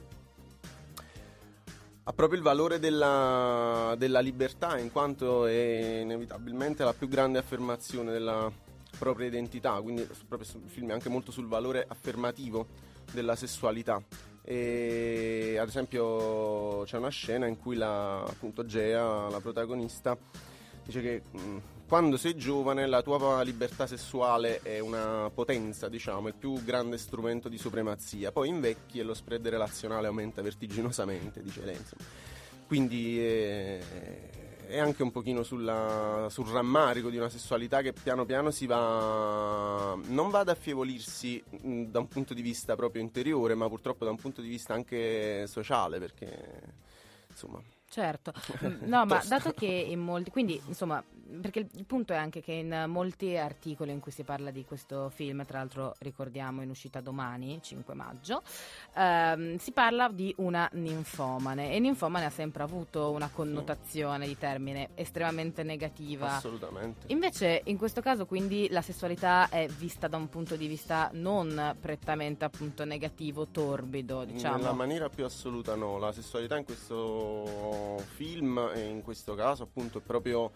ha 2.06 2.12
proprio 2.14 2.38
il 2.38 2.44
valore 2.44 2.80
della, 2.80 3.96
della 3.98 4.20
libertà, 4.20 4.78
in 4.78 4.92
quanto 4.92 5.46
è 5.46 6.00
inevitabilmente 6.02 6.84
la 6.84 6.94
più 6.94 7.08
grande 7.08 7.40
affermazione 7.40 8.12
della 8.12 8.52
propria 8.98 9.28
identità. 9.28 9.80
Quindi 9.82 10.08
proprio 10.28 10.50
il 10.64 10.70
film 10.70 10.90
è 10.90 10.94
anche 10.94 11.10
molto 11.10 11.32
sul 11.32 11.48
valore 11.48 11.86
affermativo 11.88 12.68
della 13.12 13.36
sessualità. 13.36 14.02
E 14.46 15.56
ad 15.58 15.68
esempio 15.70 16.84
c'è 16.84 16.98
una 16.98 17.10
scena 17.10 17.48
in 17.48 17.58
cui 17.58 17.76
la, 17.76 18.22
appunto 18.22 18.66
Gea, 18.66 19.30
la 19.30 19.40
protagonista, 19.40 20.18
dice 20.84 21.02
che 21.02 21.22
mh, 21.32 21.58
quando 21.88 22.18
sei 22.18 22.36
giovane 22.36 22.88
la 22.88 23.02
tua 23.02 23.42
libertà 23.44 23.86
sessuale 23.86 24.60
è 24.62 24.80
una 24.80 25.30
potenza, 25.34 25.90
diciamo, 25.90 26.28
il 26.28 26.34
più 26.34 26.64
grande 26.64 26.98
strumento 26.98 27.50
di 27.50 27.58
supremazia. 27.58 28.32
Poi 28.32 28.48
invecchi 28.50 29.00
e 29.00 29.04
lo 29.04 29.14
spread 29.14 29.48
relazionale 29.48 30.08
aumenta 30.08 30.42
vertiginosamente, 30.42 31.42
dice 31.44 31.64
lei. 31.64 31.76
Insomma. 31.76 32.04
Quindi 32.66 33.20
eh, 33.20 33.80
è 34.68 34.80
anche 34.80 35.04
un 35.04 35.12
pochino 35.12 35.44
sulla- 35.44 36.28
sul 36.32 36.48
rammarico 36.48 37.10
di 37.10 37.18
una 37.18 37.30
sessualità 37.30 37.82
che 37.82 37.94
piano 37.94 38.26
piano 38.26 38.50
si 38.50 38.66
va 38.66 39.96
non 40.06 40.30
va 40.32 40.40
ad 40.40 40.50
affievolirsi 40.50 41.44
mh, 41.62 41.84
da 41.84 42.00
un 42.00 42.08
punto 42.08 42.34
di 42.34 42.42
vista 42.42 42.76
proprio 42.76 43.02
interiore, 43.04 43.54
ma 43.54 43.68
purtroppo 43.68 44.06
da 44.06 44.10
un 44.12 44.18
punto 44.18 44.42
di 44.42 44.48
vista 44.48 44.74
anche 44.74 45.46
sociale, 45.46 46.00
perché 46.00 46.32
insomma 47.30 47.62
Certo, 47.94 48.34
Mm, 48.66 48.88
no, 48.88 49.06
ma 49.06 49.22
dato 49.28 49.52
che 49.52 49.68
in 49.68 50.00
molti, 50.00 50.32
quindi 50.32 50.60
insomma, 50.66 51.04
perché 51.42 51.68
il, 51.72 51.86
punto 51.86 52.14
è 52.14 52.16
anche 52.16 52.42
che 52.42 52.54
in 52.54 52.86
molti 52.88 53.38
articoli 53.38 53.92
in 53.92 54.00
cui 54.00 54.12
si 54.12 54.24
parla 54.24 54.52
di 54.52 54.66
questo 54.66 55.10
film, 55.10 55.46
tra 55.46 55.60
l'altro 55.60 55.96
ricordiamo 56.00 56.62
in 56.62 56.70
uscita 56.70 57.02
domani, 57.02 57.60
5 57.62 57.94
maggio, 57.94 58.42
ehm, 58.96 59.58
si 59.58 59.72
parla 59.72 60.10
di 60.10 60.34
una 60.38 60.70
ninfomane 60.74 61.74
e 61.74 61.80
ninfomane 61.80 62.26
ha 62.26 62.30
sempre 62.30 62.64
avuto 62.64 63.12
una 63.12 63.30
connotazione 63.30 64.28
di 64.28 64.38
termine 64.38 64.90
estremamente 64.96 65.64
negativa. 65.64 66.36
assolutamente. 66.36 67.08
Invece 67.08 67.62
in 67.66 67.78
questo 67.78 68.02
caso 68.02 68.26
quindi 68.26 68.68
la 68.70 68.82
sessualità 68.82 69.50
è 69.50 69.68
vista 69.68 70.08
da 70.08 70.18
un 70.18 70.30
punto 70.30 70.56
di 70.56 70.68
vista 70.68 71.10
non 71.14 71.76
prettamente 71.80 72.46
appunto 72.46 72.86
negativo, 72.86 73.48
torbido, 73.48 74.24
diciamo. 74.26 74.58
Nella 74.58 74.74
maniera 74.74 75.10
più 75.10 75.26
assoluta 75.26 75.76
no, 75.76 75.98
la 75.98 76.12
sessualità 76.12 76.58
in 76.58 76.64
questo 76.64 78.02
film 78.16 78.72
e 78.74 78.86
in 78.86 79.02
questo 79.02 79.36
caso 79.36 79.64
appunto 79.64 80.00
è 80.00 80.02
proprio 80.02 80.52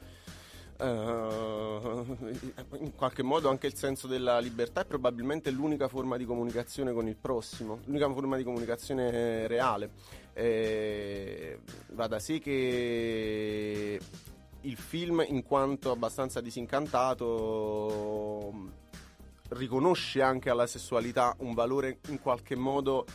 eh, 0.80 2.36
in 2.80 2.96
qualche 2.96 3.24
modo 3.24 3.50
anche 3.50 3.68
il 3.68 3.76
senso 3.76 4.08
della 4.08 4.40
libertà 4.40 4.82
è 4.82 4.86
probabilmente 4.86 5.52
l'unica 5.52 5.88
forma 5.88 6.18
di 6.18 6.26
comunicazione 6.26 6.94
con 6.94 7.08
il 7.08 7.16
prossimo, 7.16 7.80
l'unica 7.86 8.12
forma 8.12 8.38
di 8.38 8.44
comunicazione 8.44 9.48
reale. 9.48 9.92
Eh, 10.34 11.60
va 11.94 12.08
da 12.08 12.20
sé 12.20 12.40
che 12.40 14.00
il 14.62 14.78
film 14.78 15.24
in 15.28 15.44
quanto 15.44 15.92
abbastanza 15.92 16.42
disincantato 16.42 18.86
riconosce 19.50 20.22
anche 20.22 20.50
alla 20.50 20.68
sessualità 20.68 21.36
un 21.40 21.54
valore 21.54 22.00
in 22.10 22.20
qualche 22.20 22.56
modo 22.56 23.06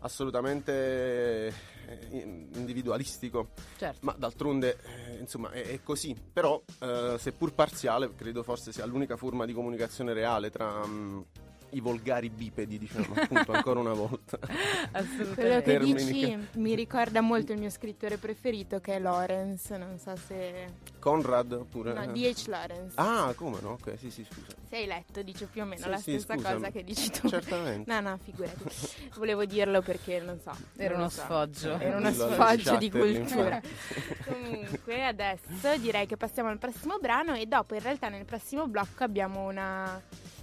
assolutamente 0.00 1.46
eh, 1.46 1.52
individualistico, 2.10 3.50
Certo. 3.76 3.98
ma 4.02 4.14
d'altronde 4.16 4.78
eh, 4.84 5.18
insomma 5.18 5.50
è, 5.50 5.62
è 5.62 5.80
così, 5.82 6.16
però 6.32 6.62
eh, 6.80 7.16
seppur 7.18 7.52
parziale 7.54 8.14
credo 8.14 8.42
forse 8.42 8.72
sia 8.72 8.84
l'unica 8.86 9.16
forma 9.16 9.44
di 9.44 9.52
comunicazione 9.52 10.12
reale 10.12 10.50
tra 10.50 10.86
mm, 10.86 11.20
i 11.72 11.80
volgari 11.80 12.30
bipedi, 12.30 12.78
diciamo 12.78 13.14
appunto 13.16 13.52
ancora 13.52 13.80
una 13.80 13.92
volta. 13.92 14.38
Assolutamente. 14.92 15.34
Quello 15.34 15.56
che 15.56 15.62
Termini 15.62 16.04
dici 16.04 16.20
che- 16.20 16.38
mi 16.58 16.74
ricorda 16.74 17.20
molto 17.20 17.52
il 17.52 17.58
mio 17.58 17.70
scrittore 17.70 18.16
preferito 18.16 18.80
che 18.80 18.94
è 18.94 18.98
Lawrence, 18.98 19.76
non 19.76 19.98
so 19.98 20.14
se... 20.16 20.90
Conrad 20.98 21.52
oppure... 21.52 21.92
No, 21.92 22.06
D.H. 22.06 22.46
Lawrence. 22.46 22.94
Ah, 22.96 23.32
come 23.36 23.60
no? 23.60 23.70
Ok, 23.72 23.94
sì, 23.98 24.10
sì, 24.10 24.24
scusa. 24.24 24.54
Se 24.68 24.76
hai 24.76 24.86
letto 24.86 25.22
dice 25.22 25.46
più 25.46 25.62
o 25.62 25.64
meno 25.64 25.82
Sì, 25.82 25.88
la 25.90 25.96
sì, 25.96 26.02
stessa 26.18 26.34
scusami. 26.34 26.54
cosa 26.54 26.70
che 26.70 26.84
dici 26.84 27.10
tu. 27.10 27.28
Certamente. 27.28 27.92
No, 27.92 28.00
no, 28.00 28.18
figurati. 28.22 28.64
Volevo 29.16 29.44
dirlo 29.44 29.82
perché 29.82 30.20
non 30.20 30.38
so. 30.40 30.52
Era 30.76 30.92
non 30.92 31.00
uno 31.00 31.08
so. 31.10 31.20
sfoggio. 31.22 31.78
Era 31.78 31.96
uno 31.96 32.12
sfoggio 32.12 32.76
di 32.76 32.90
cultura. 32.90 33.60
Comunque, 34.26 35.04
adesso 35.04 35.76
direi 35.78 36.06
che 36.06 36.16
passiamo 36.16 36.48
al 36.50 36.58
prossimo 36.58 36.98
brano 37.00 37.34
e 37.34 37.46
dopo 37.46 37.74
in 37.74 37.80
realtà 37.80 38.08
nel 38.08 38.24
prossimo 38.24 38.66
blocco 38.68 39.02
abbiamo 39.04 39.46
una, 39.48 40.00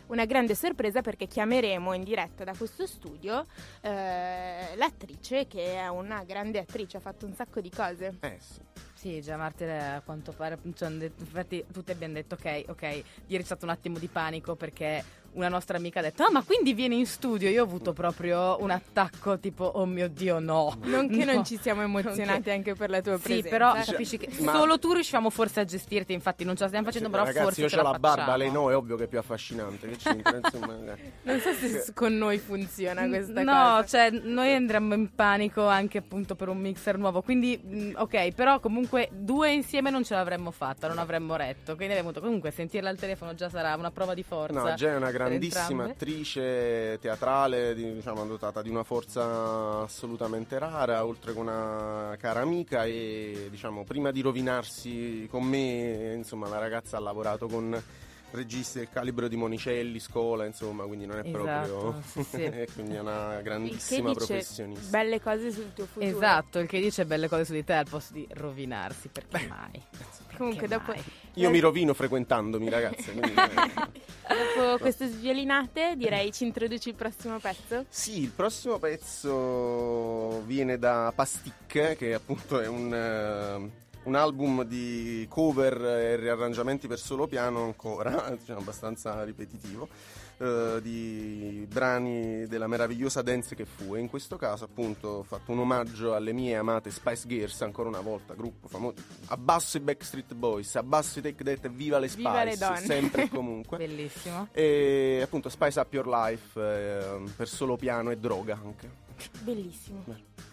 una 0.10 0.26
grande 0.26 0.56
sorpresa 0.56 1.02
perché 1.02 1.28
chiameremo 1.28 1.94
in 1.94 2.04
diretta 2.04 2.44
da 2.44 2.54
questo 2.56 2.86
studio 2.86 3.46
eh, 3.82 4.76
l'attrice 4.76 5.48
che 5.48 5.76
è 5.76 5.88
una 5.88 6.24
grande 6.24 6.60
attrice, 6.60 6.98
ha 6.98 7.00
fatto 7.00 7.26
un 7.26 7.34
sacco 7.34 7.62
di 7.62 7.70
cose. 7.70 8.18
Eh 8.20 8.38
sì. 8.40 8.60
Sì, 8.94 9.22
già 9.22 9.38
Martire 9.38 9.82
a 9.82 10.02
quanto 10.02 10.34
pare, 10.34 10.58
ci 10.76 10.84
hanno 10.84 10.98
detto- 10.98 11.24
infatti 11.24 11.64
tutti 11.72 11.92
abbiamo 11.92 12.16
detto 12.16 12.36
ok, 12.36 12.66
ok, 12.68 12.82
ieri 13.28 13.44
è 13.44 13.46
stato 13.46 13.64
un 13.64 13.72
attimo 13.72 13.98
di 13.98 14.08
panico 14.08 14.56
perché 14.58 15.02
una 15.34 15.48
nostra 15.50 15.78
amica 15.78 16.00
ha 16.00 16.04
detto 16.04 16.24
ah 16.24 16.32
ma 16.32 16.44
quindi 16.44 16.74
vieni 16.74 16.98
in 17.00 17.06
studio 17.06 17.50
io 17.50 17.62
ho 17.62 17.66
avuto 17.66 17.94
proprio 17.94 18.58
un 18.62 18.72
attacco 18.72 19.40
tipo 19.40 19.64
oh 19.66 19.86
mio 19.86 20.08
dio 20.10 20.40
no 20.40 20.78
Non 20.84 21.08
che 21.10 21.26
No. 21.26 21.34
non 21.34 21.46
ci 21.46 21.58
siamo 21.58 21.82
emozionati 21.82 22.44
che- 22.44 22.52
anche 22.52 22.74
per 22.76 22.90
la 22.90 23.02
tua 23.02 23.18
sì 23.18 23.22
presenza. 23.24 23.50
però 23.50 23.74
capisci 23.74 24.18
che 24.18 24.30
Ma- 24.42 24.54
solo 24.54 24.80
tu 24.80 24.94
riusciamo 24.94 25.30
forse 25.30 25.60
a 25.62 25.64
gestirti 25.66 26.14
infatti 26.14 26.44
non 26.44 26.56
ce 26.56 26.62
la 26.64 26.68
stiamo 26.68 26.86
facendo 26.86 27.10
però 27.10 27.24
Ragazzi, 27.24 27.44
forse 27.44 27.62
io 27.62 27.70
ce 27.70 27.80
ho 27.80 27.84
la 27.84 27.92
la 27.92 28.00
barba, 28.00 28.36
lei 28.36 28.52
no, 28.52 28.70
è 28.72 28.76
ovvio 28.76 28.96
che 28.96 29.04
è 29.04 29.08
più 29.08 29.20
affascinante. 29.20 29.90
Che 29.90 29.98
c'entra, 29.98 30.38
insomma. 30.44 30.76
Non 31.24 31.40
so 31.40 31.54
se 31.54 31.68
s- 31.68 31.92
con 31.94 32.16
noi 32.18 32.38
funziona 32.38 33.08
questa 33.08 33.44
no, 33.44 33.52
cosa. 33.82 33.86
cioè 33.86 34.10
noi 34.12 34.54
andremo 34.54 34.94
in 34.94 35.14
panico 35.14 35.66
anche 35.68 35.98
appunto 36.00 36.36
per 36.36 36.48
un 36.50 36.58
mixer 36.60 36.98
nuovo, 36.98 37.22
quindi 37.22 37.94
ok, 37.96 38.32
però 38.34 38.60
comunque 38.60 39.10
due 39.12 39.52
insieme 39.52 39.90
non 39.90 40.04
ce 40.04 40.14
l'avremmo 40.16 40.52
fatta, 40.52 40.88
non 40.88 40.98
avremmo 40.98 41.36
retto, 41.36 41.76
quindi 41.76 41.94
abbiamo 41.94 42.10
avuto 42.10 42.24
comunque 42.24 42.52
sentirla 42.52 42.90
al 42.90 42.98
telefono 42.98 43.34
già 43.36 43.50
sarà 43.50 43.76
una 43.76 43.92
prova 43.92 44.14
di 44.14 44.24
forza. 44.24 44.62
No, 44.62 44.74
Jen 44.74 44.94
è 44.94 44.96
una 44.98 45.12
grandissima 45.24 45.84
attrice 45.84 46.98
teatrale, 47.02 47.74
di- 47.76 47.94
diciamo, 47.94 48.26
dotata 48.26 48.62
di 48.62 48.70
una 48.70 48.84
forza 48.84 49.82
assolutamente 49.82 50.58
rara, 50.58 51.06
oltre 51.06 51.34
che 51.34 51.40
una 51.40 52.16
cara 52.20 52.42
amica 52.42 52.86
e 52.86 53.48
diciamo, 53.50 53.84
prima 53.84 54.12
di 54.12 54.22
rovinarsi 54.22 55.28
con 55.30 55.44
me, 55.44 56.14
insomma, 56.16 56.48
la 56.48 56.60
ragazza 56.60 56.98
ha 56.98 57.00
lavorato 57.02 57.48
con 57.48 57.82
registi 58.32 58.80
del 58.80 58.90
calibro 58.90 59.28
di 59.28 59.36
Monicelli, 59.36 60.00
Scola, 60.00 60.46
insomma, 60.46 60.84
quindi 60.86 61.06
non 61.06 61.18
è 61.20 61.30
proprio... 61.30 61.62
Esatto, 61.62 62.02
sì, 62.06 62.24
sì. 62.24 62.44
e 62.44 62.68
quindi 62.74 62.96
è 62.96 63.00
una 63.00 63.32
Il 63.32 63.38
che 63.38 63.44
grandissima 63.44 64.10
dice 64.14 64.26
professionista. 64.26 64.98
belle 64.98 65.22
cose 65.22 65.52
sul 65.52 65.74
tuo 65.74 65.86
futuro. 65.86 66.16
Esatto, 66.16 66.60
il 66.60 66.68
che 66.68 66.80
dice 66.80 67.06
belle 67.06 67.28
cose 67.28 67.46
su 67.46 67.54
di 67.54 67.64
te 67.64 67.74
al 67.74 67.88
posto 67.90 68.14
di 68.14 68.28
rovinarsi, 68.32 69.10
perché 69.10 69.48
mai? 69.48 69.82
Comunque 70.38 70.68
Perché 70.68 70.76
dopo, 70.86 70.92
mai? 70.92 71.04
Io 71.34 71.50
mi 71.50 71.60
rovino 71.60 71.94
frequentandomi, 71.94 72.70
ragazze. 72.70 73.12
quindi, 73.12 73.34
eh. 73.34 74.56
dopo 74.56 74.78
queste 74.80 75.08
sviolinate 75.08 75.96
direi 75.98 76.32
ci 76.32 76.46
introduci 76.46 76.90
il 76.90 76.96
prossimo 76.96 77.40
pezzo. 77.40 77.86
Sì, 77.90 78.22
il 78.22 78.30
prossimo 78.30 78.78
pezzo 78.80 80.42
viene 80.46 80.78
da 80.78 81.12
Pastic, 81.14 81.96
che 81.98 82.14
appunto 82.14 82.60
è 82.62 82.68
un, 82.68 82.94
eh, 82.94 83.89
un 84.04 84.16
album 84.16 84.64
di 84.64 85.26
cover 85.30 85.80
e 85.82 86.16
riarrangiamenti 86.16 86.88
per 86.88 87.00
solo 87.00 87.28
piano 87.28 87.64
ancora, 87.64 88.34
diciamo, 88.38 88.60
abbastanza 88.62 89.24
ripetitivo, 89.24 89.88
eh, 90.38 90.80
di 90.82 91.68
brani 91.70 92.48
della 92.48 92.68
meravigliosa 92.68 93.22
dance 93.22 93.56
che 93.56 93.66
fu. 93.66 93.96
E 93.96 94.00
in 94.00 94.10
questo 94.10 94.38
caso 94.38 94.64
appunto 94.66 95.08
ho 95.08 95.24
fatto 95.24 95.52
un 95.52 95.60
omaggio 95.60 96.16
alle 96.16 96.32
mie 96.34 96.56
amate 96.56 96.92
Spice 96.92 97.28
Girls, 97.28 97.62
ancora 97.62 97.90
una 97.90 98.02
volta, 98.02 98.34
gruppo 98.34 98.68
famoso. 98.68 98.96
Abbasso 99.28 99.78
i 99.78 99.82
Backstreet 99.82 100.34
Boys, 100.34 100.76
abbasso 100.76 101.20
i 101.20 101.22
Take 101.22 101.44
That 101.44 101.66
e 101.66 101.70
viva 101.70 102.00
le 102.00 102.08
Spice, 102.08 102.28
Viva 102.30 102.44
le 102.46 102.58
donne. 102.58 102.80
sempre 102.80 103.24
e 103.24 103.30
comunque. 103.34 103.78
Bellissimo. 103.78 104.48
E 104.54 105.20
appunto 105.22 105.50
Spice 105.50 105.80
Up 105.80 105.94
Your 105.94 106.08
Life 106.08 106.60
eh, 106.60 107.24
per 107.36 107.48
solo 107.48 107.76
piano 107.76 108.10
e 108.12 108.18
droga 108.18 108.60
anche. 108.64 108.90
Bellissimo. 109.42 110.04
rieccoci, 110.06 110.49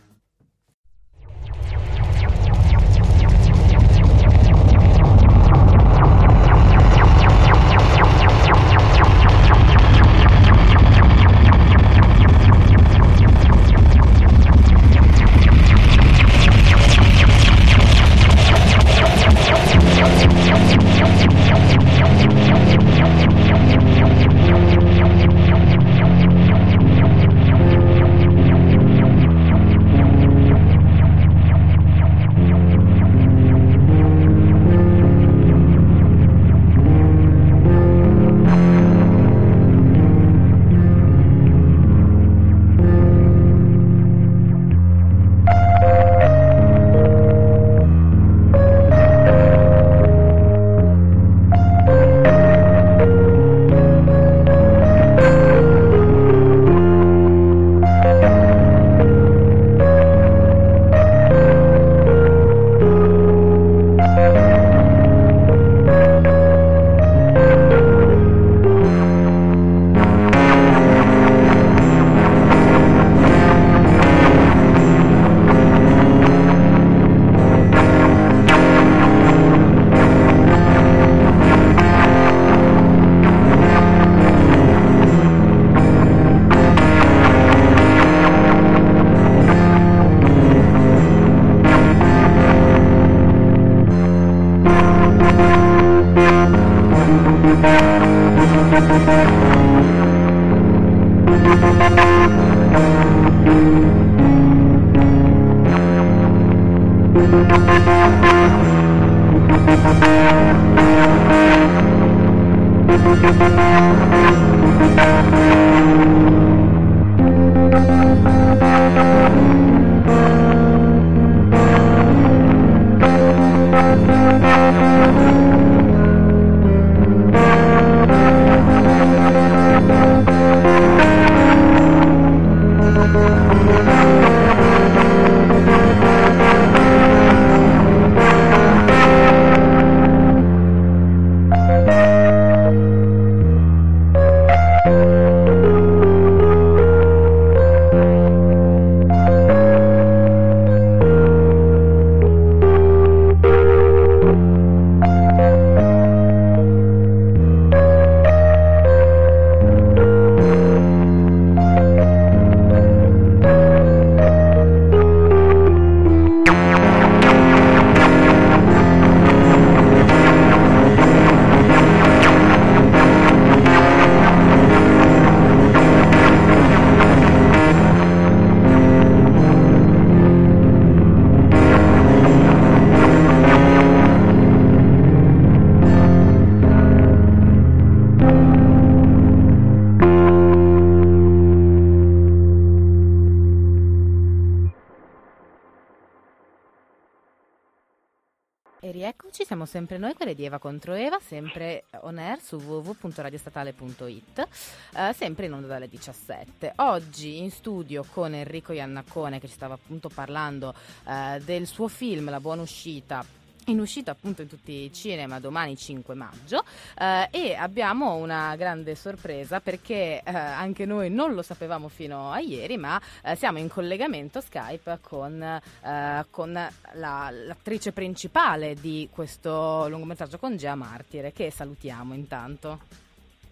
di 200.36 200.44
Eva 200.44 200.58
contro 200.58 200.94
Eva, 200.94 201.18
sempre 201.18 201.86
on 202.02 202.18
air 202.18 202.40
su 202.40 202.56
www.radiostatale.it, 202.56 204.48
eh, 204.94 205.12
sempre 205.12 205.46
in 205.46 205.54
onda 205.54 205.66
dalle 205.66 205.88
17. 205.88 206.74
Oggi 206.76 207.38
in 207.38 207.50
studio 207.50 208.04
con 208.12 208.34
Enrico 208.34 208.72
Iannaccone 208.72 209.40
che 209.40 209.48
ci 209.48 209.54
stava 209.54 209.74
appunto 209.74 210.08
parlando 210.08 210.72
eh, 211.08 211.40
del 211.44 211.66
suo 211.66 211.88
film 211.88 212.30
La 212.30 212.38
buona 212.40 212.62
uscita 212.62 213.24
in 213.66 213.80
uscita 213.80 214.10
appunto 214.10 214.42
in 214.42 214.48
tutti 214.48 214.84
i 214.84 214.92
cinema 214.92 215.40
domani 215.40 215.76
5 215.76 216.14
maggio 216.14 216.64
eh, 216.98 217.28
e 217.30 217.54
abbiamo 217.54 218.14
una 218.14 218.54
grande 218.56 218.94
sorpresa 218.94 219.60
perché 219.60 220.22
eh, 220.24 220.36
anche 220.36 220.84
noi 220.84 221.10
non 221.10 221.34
lo 221.34 221.42
sapevamo 221.42 221.88
fino 221.88 222.30
a 222.30 222.38
ieri 222.38 222.76
ma 222.76 223.00
eh, 223.22 223.34
siamo 223.34 223.58
in 223.58 223.68
collegamento 223.68 224.40
Skype 224.40 224.98
con, 225.00 225.42
eh, 225.42 226.26
con 226.30 226.52
la, 226.52 227.30
l'attrice 227.30 227.92
principale 227.92 228.74
di 228.74 229.08
questo 229.10 229.88
lungometraggio 229.88 230.38
con 230.38 230.56
Gea 230.56 230.74
Martire 230.74 231.32
che 231.32 231.50
salutiamo 231.50 232.14
intanto. 232.14 232.80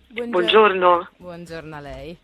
Buongiorno. 0.09 1.09
Buongiorno 1.17 1.75
a 1.75 1.81
lei. 1.81 2.17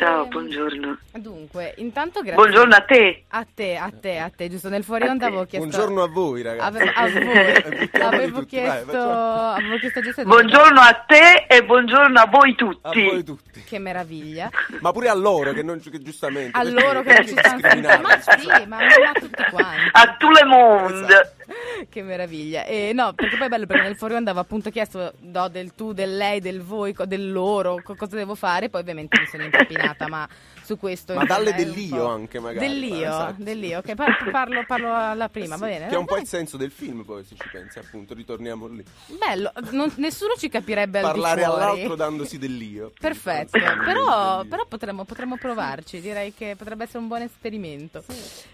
Ciao, 0.00 0.24
buongiorno. 0.28 0.96
Dunque, 1.12 1.74
intanto 1.76 2.20
grazie. 2.20 2.34
Buongiorno 2.36 2.74
a 2.74 2.80
te. 2.80 3.24
A 3.28 3.44
te, 3.54 3.76
a 3.76 3.90
te, 4.00 4.16
a 4.16 4.30
te, 4.34 4.48
giusto 4.48 4.70
nel 4.70 4.82
fuori 4.82 5.02
onda 5.06 5.26
A 5.26 5.28
te. 5.28 5.34
avevo 5.34 5.44
chiesto 5.44 5.68
Buongiorno 5.68 6.02
a 6.02 6.08
voi, 6.08 6.40
ragazzi. 6.40 6.78
Ave- 6.78 6.92
a 6.94 7.04
voi. 7.20 7.90
Avevo 8.00 8.36
vai, 8.36 8.46
chiesto 8.46 8.86
facciamo- 8.86 9.50
avevo 9.52 9.76
chiesto 9.76 9.98
a 9.98 10.02
Giuseppe 10.02 10.28
Buongiorno 10.28 10.80
a 10.80 11.04
te 11.06 11.44
e 11.54 11.64
buongiorno 11.64 12.18
a 12.18 12.26
voi 12.30 12.50
A 12.52 12.54
tutti. 12.54 13.04
voi 13.04 13.24
tutti. 13.24 13.62
che 13.62 13.78
meraviglia 13.78 14.48
Ma 14.80 14.90
pure 14.90 15.08
a 15.10 15.14
loro, 15.14 15.52
che, 15.52 15.62
non, 15.62 15.78
che 15.80 15.98
giustamente. 16.00 16.56
a 16.58 16.62
loro 16.64 17.02
che 17.02 17.12
non 17.12 17.26
ci 17.26 17.36
stanno 17.36 18.00
ma 18.00 18.18
sì 18.20 18.46
ma, 18.66 18.76
ma 18.78 19.12
tutti 19.12 19.42
quanti 19.50 19.88
A 19.92 20.16
tout 20.18 20.34
le 20.34 20.44
monde. 20.46 21.04
Esatto. 21.12 21.39
che 21.88 22.02
meraviglia 22.02 22.64
e 22.64 22.92
no 22.94 23.12
perché 23.14 23.36
poi 23.36 23.46
è 23.46 23.48
bello 23.48 23.66
perché 23.66 23.82
nel 23.82 23.96
onda 24.00 24.30
avevo 24.30 24.40
appunto 24.40 24.70
chiesto 24.70 25.12
no, 25.20 25.48
del 25.48 25.74
tu 25.74 25.92
del 25.92 26.16
lei 26.16 26.40
del 26.40 26.60
voi 26.62 26.94
del 27.06 27.30
loro 27.32 27.80
co- 27.82 27.94
cosa 27.94 28.16
devo 28.16 28.34
fare 28.34 28.68
poi 28.68 28.80
ovviamente 28.80 29.18
mi 29.20 29.26
sono 29.26 29.42
incappinata 29.44 30.08
ma 30.08 30.28
su 30.62 30.78
questo 30.78 31.14
Ma 31.14 31.24
dalle 31.24 31.52
dell'io 31.52 32.06
anche, 32.06 32.38
magari. 32.38 32.66
dell'io 32.68 33.08
Esatto. 33.08 33.42
dell'io 33.42 33.78
ok 33.78 33.94
par- 33.94 34.30
parlo, 34.30 34.64
parlo 34.66 34.94
alla 34.94 35.28
prima 35.28 35.54
Sì, 35.56 35.60
va 35.60 35.66
bene 35.66 35.86
Che 35.88 35.94
è 35.94 35.98
un 35.98 36.04
po' 36.04 36.16
il 36.16 36.26
senso 36.26 36.56
del 36.56 36.70
film, 36.70 37.02
poi, 37.02 37.24
se 37.24 37.34
ci 37.34 37.48
pensi, 37.50 37.78
appunto. 37.80 38.14
Ritorniamo 38.14 38.66
lì. 38.68 38.84
bello 39.18 39.50
non- 39.70 39.92
nessuno 39.96 40.34
ci 40.36 40.48
capirebbe 40.48 40.98
al 40.98 41.04
Parlare 41.04 41.40
di 41.40 41.46
fuori 41.46 41.60
all'altro 41.62 41.94
dandosi 41.96 42.38
dell'io. 42.38 42.92
Perfetto, 43.00 43.58
però, 43.84 44.44
però 44.44 44.64
potremmo, 44.68 45.04
potremmo 45.04 45.36
provarci, 45.38 46.00
direi 46.00 46.32
che 46.34 46.54
potrebbe 46.56 46.84
essere 46.84 46.98
un 46.98 47.08
buon 47.08 47.22
esperimento. 47.22 48.04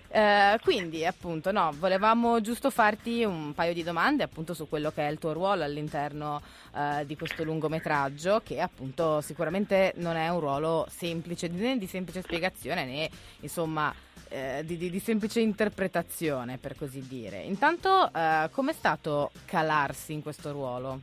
Eh, 0.09 0.59
quindi, 0.63 1.05
appunto, 1.05 1.53
no, 1.53 1.73
volevamo 1.79 2.41
giusto 2.41 2.71
farti 2.71 3.25
un 3.25 3.53
paio 3.55 3.75
di 3.75 3.83
domande 3.83 4.23
appunto 4.23 4.55
su 4.55 4.69
quello 4.69 4.91
che 4.91 5.07
è 5.07 5.11
il 5.11 5.19
tuo 5.19 5.33
ruolo 5.33 5.65
all'interno 5.65 6.41
eh, 6.75 7.05
di 7.07 7.17
questo 7.17 7.45
lungometraggio, 7.45 8.41
che 8.45 8.61
appunto 8.61 9.21
sicuramente 9.21 9.93
non 9.97 10.17
è 10.17 10.29
un 10.29 10.41
ruolo 10.41 10.87
semplice, 10.91 11.49
né 11.49 11.77
di 11.79 11.87
semplice 11.87 12.23
spiegazione 12.23 12.85
né 12.85 13.11
insomma 13.41 13.93
eh, 14.29 14.63
di, 14.65 14.77
di- 14.77 14.91
di 14.91 14.99
semplice 14.99 15.41
interpretazione, 15.41 16.59
per 16.59 16.77
così 16.77 17.07
dire. 17.07 17.41
Intanto, 17.43 18.11
eh, 18.13 18.49
com'è 18.51 18.73
stato 18.73 19.31
calarsi 19.45 20.13
in 20.13 20.23
questo 20.23 20.53
ruolo? 20.53 21.01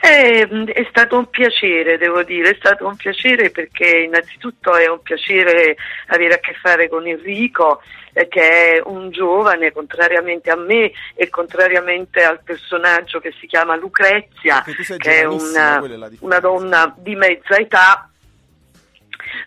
Eh, 0.00 0.48
è 0.72 0.86
stato 0.90 1.18
un 1.18 1.28
piacere, 1.28 1.98
devo 1.98 2.22
dire, 2.22 2.50
è 2.50 2.56
stato 2.56 2.86
un 2.86 2.94
piacere 2.94 3.50
perché 3.50 4.04
innanzitutto 4.04 4.76
è 4.76 4.88
un 4.88 5.02
piacere 5.02 5.76
avere 6.06 6.34
a 6.34 6.38
che 6.38 6.54
fare 6.54 6.88
con 6.88 7.06
Enrico, 7.06 7.82
eh, 8.12 8.28
che 8.28 8.76
è 8.76 8.82
un 8.84 9.10
giovane, 9.10 9.72
contrariamente 9.72 10.50
a 10.50 10.56
me 10.56 10.92
e 11.14 11.28
contrariamente 11.28 12.22
al 12.22 12.40
personaggio 12.44 13.18
che 13.18 13.34
si 13.40 13.48
chiama 13.48 13.74
Lucrezia, 13.74 14.64
che 14.96 15.20
è 15.20 15.24
una, 15.24 15.78
è 15.78 16.16
una 16.20 16.38
donna 16.38 16.94
di 16.96 17.16
mezza 17.16 17.56
età. 17.56 18.08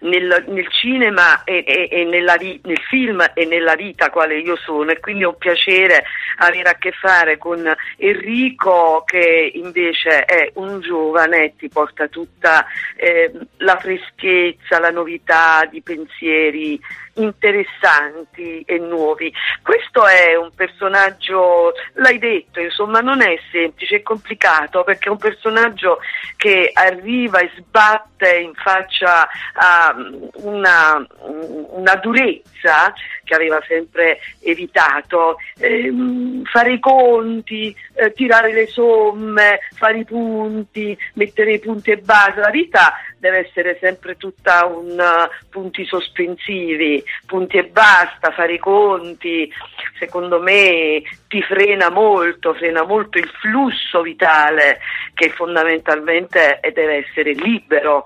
Nel, 0.02 0.46
nel 0.48 0.68
cinema 0.72 1.44
e, 1.44 1.64
e- 1.66 1.88
e 1.92 2.06
vi- 2.38 2.60
nel 2.64 2.80
film 2.90 3.24
e 3.34 3.46
nella 3.46 3.76
vita 3.76 4.10
quale 4.10 4.38
io 4.40 4.56
sono. 4.58 4.92
E 4.92 5.00
quindi 5.00 5.24
è 5.24 5.28
un 5.28 5.38
piacere 5.38 6.04
avere 6.38 6.70
a 6.70 6.76
che 6.76 6.92
fare 6.92 7.38
con 7.38 7.72
Enrico 7.98 9.04
che 9.06 9.52
invece 9.54 10.26
è 10.26 10.52
un 10.56 10.80
giovane 10.82 11.44
e 11.44 11.54
ti 11.58 11.70
porta 11.70 12.08
tutta 12.08 12.66
eh, 12.96 13.32
la 13.58 13.78
freschezza, 13.78 14.80
la 14.80 14.92
novità 14.92 15.68
di 15.70 15.82
pensieri 15.82 16.80
interessanti 17.16 18.62
e 18.66 18.78
nuovi. 18.78 19.34
Questo 19.62 20.06
è 20.06 20.36
un 20.36 20.52
personaggio, 20.54 21.74
l'hai 21.94 22.18
detto, 22.18 22.60
insomma 22.60 23.00
non 23.00 23.22
è 23.22 23.38
semplice, 23.52 23.98
è 23.98 24.02
complicato 24.02 24.84
perché 24.84 25.10
è 25.10 25.12
un 25.12 25.18
personaggio 25.18 26.00
che 26.38 26.72
arriva 26.74 27.40
e 27.40 27.52
sbatte 27.58 28.38
in 28.38 28.54
faccia 28.54 29.28
a 29.54 29.96
una, 30.44 31.06
una 31.20 31.96
durezza 31.96 32.94
che 33.32 33.36
aveva 33.36 33.64
sempre 33.66 34.20
evitato, 34.42 35.38
ehm, 35.58 36.44
fare 36.44 36.74
i 36.74 36.80
conti, 36.80 37.74
eh, 37.96 38.12
tirare 38.12 38.52
le 38.52 38.68
somme, 38.68 39.60
fare 39.74 40.00
i 40.00 40.04
punti, 40.04 40.98
mettere 41.14 41.54
i 41.54 41.60
punti 41.60 41.92
e 41.92 41.98
base, 41.98 42.42
la 42.42 42.50
vita 42.50 42.94
deve 43.18 43.48
essere 43.48 43.78
sempre 43.80 44.18
tutta 44.18 44.66
un 44.66 45.00
uh, 45.00 45.50
punti 45.50 45.86
sospensivi, 45.86 47.02
punti 47.26 47.58
e 47.58 47.66
basta, 47.66 48.32
fare 48.32 48.56
i 48.56 48.60
conti, 48.60 49.50
secondo 49.98 50.42
me 50.42 51.02
ti 51.30 51.42
frena 51.44 51.90
molto, 51.90 52.54
frena 52.54 52.84
molto 52.84 53.20
il 53.20 53.32
flusso 53.40 54.02
vitale 54.02 54.80
che 55.14 55.30
fondamentalmente 55.30 56.60
deve 56.74 57.06
essere 57.08 57.34
libero. 57.34 58.04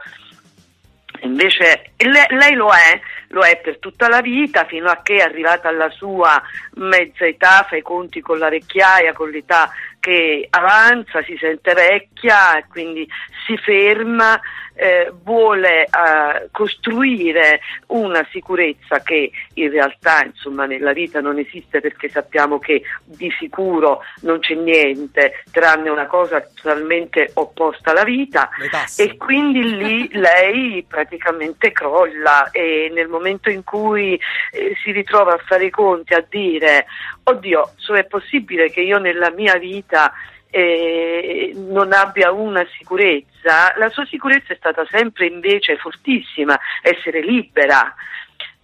Invece 1.22 1.94
lei, 1.98 2.26
lei 2.30 2.54
lo 2.54 2.70
è, 2.72 3.00
lo 3.30 3.42
è 3.42 3.60
per 3.62 3.80
tutta 3.80 4.08
la 4.08 4.22
vita, 4.22 4.66
fino 4.66 4.90
a 4.90 5.02
che 5.02 5.22
arrivata 5.22 5.70
alla 5.70 5.90
sua 5.90 6.42
mezza 6.76 7.26
età, 7.26 7.66
fa 7.68 7.76
i 7.76 7.82
conti 7.82 8.22
con 8.22 8.38
la 8.38 8.50
vecchiaia, 8.50 9.14
con 9.14 9.30
l'età 9.30 9.72
che 10.00 10.48
avanza, 10.50 11.24
si 11.24 11.36
sente 11.40 11.74
vecchia 11.74 12.58
e 12.58 12.66
quindi 12.68 13.08
si 13.46 13.58
ferma, 13.58 14.40
eh, 14.76 15.12
vuole 15.24 15.84
eh, 15.84 16.50
costruire 16.52 17.62
una 17.88 18.26
sicurezza 18.32 19.00
che 19.00 19.32
in 19.54 19.70
realtà 19.70 20.24
insomma, 20.24 20.66
nella 20.66 20.94
vita 20.94 21.22
non 21.22 21.40
esiste 21.40 21.80
perché 21.80 22.10
sappiamo 22.10 22.60
che 22.60 22.84
di 23.04 23.32
sicuro 23.40 24.02
non 24.22 24.40
c'è 24.40 24.56
niente 24.56 25.44
tranne 25.52 25.90
una 25.90 26.08
cosa 26.08 26.42
totalmente 26.42 27.32
opposta 27.36 27.92
alla 27.92 28.04
vita. 28.04 28.50
E 28.98 29.18
quindi 29.18 29.76
lì 29.76 30.10
lei 30.18 30.86
praticamente 30.88 31.72
crolla 31.72 32.50
e 32.52 32.92
nel 32.94 33.08
momento 33.08 33.50
in 33.50 33.64
cui 33.64 34.20
eh, 34.52 34.76
si 34.84 34.92
ritrova 34.92 35.34
a 35.34 35.42
fare 35.46 35.66
i 35.66 35.70
conti, 35.70 36.14
a 36.14 36.26
dire 36.28 36.86
oddio, 37.24 37.72
so 37.78 37.96
è 37.96 38.06
possibile 38.06 38.70
che 38.70 38.82
io 38.82 39.00
nella 39.00 39.32
mia 39.32 39.58
vita 39.58 40.14
eh, 40.56 41.52
non 41.54 41.92
abbia 41.92 42.32
una 42.32 42.66
sicurezza, 42.78 43.74
la 43.76 43.90
sua 43.90 44.06
sicurezza 44.06 44.54
è 44.54 44.56
stata 44.56 44.86
sempre 44.90 45.26
invece 45.26 45.76
fortissima, 45.76 46.58
essere 46.82 47.20
libera. 47.20 47.94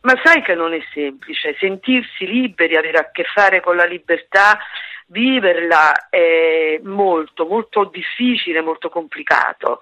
Ma 0.01 0.17
sai 0.23 0.41
che 0.41 0.55
non 0.55 0.73
è 0.73 0.79
semplice, 0.93 1.53
sentirsi 1.59 2.25
liberi, 2.25 2.77
avere 2.77 2.97
a 2.97 3.11
che 3.11 3.25
fare 3.25 3.59
con 3.59 3.75
la 3.75 3.83
libertà, 3.83 4.57
viverla 5.07 6.07
è 6.09 6.79
molto, 6.83 7.45
molto 7.45 7.83
difficile, 7.83 8.61
molto 8.61 8.87
complicato. 8.87 9.81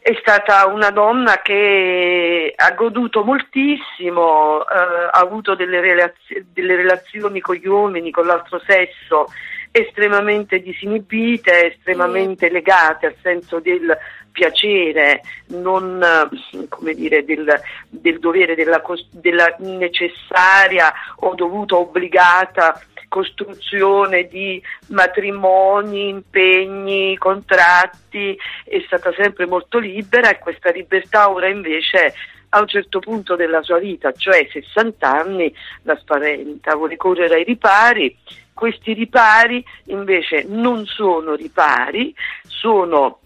È 0.00 0.12
stata 0.20 0.66
una 0.66 0.90
donna 0.90 1.40
che 1.40 2.52
ha 2.54 2.70
goduto 2.72 3.22
moltissimo, 3.22 4.60
eh, 4.62 4.74
ha 4.74 5.20
avuto 5.20 5.54
delle, 5.54 5.80
relazio- 5.80 6.44
delle 6.52 6.74
relazioni 6.74 7.38
con 7.40 7.54
gli 7.54 7.66
uomini, 7.66 8.10
con 8.10 8.26
l'altro 8.26 8.60
sesso, 8.66 9.28
estremamente 9.76 10.60
disinibite, 10.60 11.74
estremamente 11.74 12.48
legate 12.50 13.06
al 13.06 13.16
senso 13.20 13.60
del 13.60 13.96
piacere, 14.32 15.20
non 15.48 16.02
eh, 16.02 16.66
come 16.68 16.94
dire, 16.94 17.24
del, 17.24 17.60
del 17.88 18.18
dovere, 18.18 18.54
della, 18.54 18.82
della 19.10 19.54
necessaria 19.58 20.92
o 21.16 21.34
dovuta 21.34 21.76
obbligata 21.76 22.80
costruzione 23.08 24.26
di 24.26 24.60
matrimoni, 24.88 26.08
impegni, 26.08 27.16
contratti, 27.16 28.36
è 28.64 28.82
stata 28.84 29.12
sempre 29.16 29.46
molto 29.46 29.78
libera 29.78 30.28
e 30.30 30.38
questa 30.38 30.70
libertà 30.70 31.30
ora 31.30 31.48
invece 31.48 32.12
a 32.50 32.60
un 32.60 32.66
certo 32.66 32.98
punto 32.98 33.36
della 33.36 33.62
sua 33.62 33.78
vita, 33.78 34.12
cioè 34.12 34.46
60 34.50 35.08
anni, 35.08 35.54
la 35.82 35.96
spaventa, 35.96 36.74
vuole 36.74 36.96
correre 36.96 37.36
ai 37.36 37.44
ripari. 37.44 38.16
Questi 38.56 38.94
ripari 38.94 39.62
invece 39.88 40.46
non 40.48 40.86
sono 40.86 41.34
ripari, 41.34 42.14
sono 42.46 43.20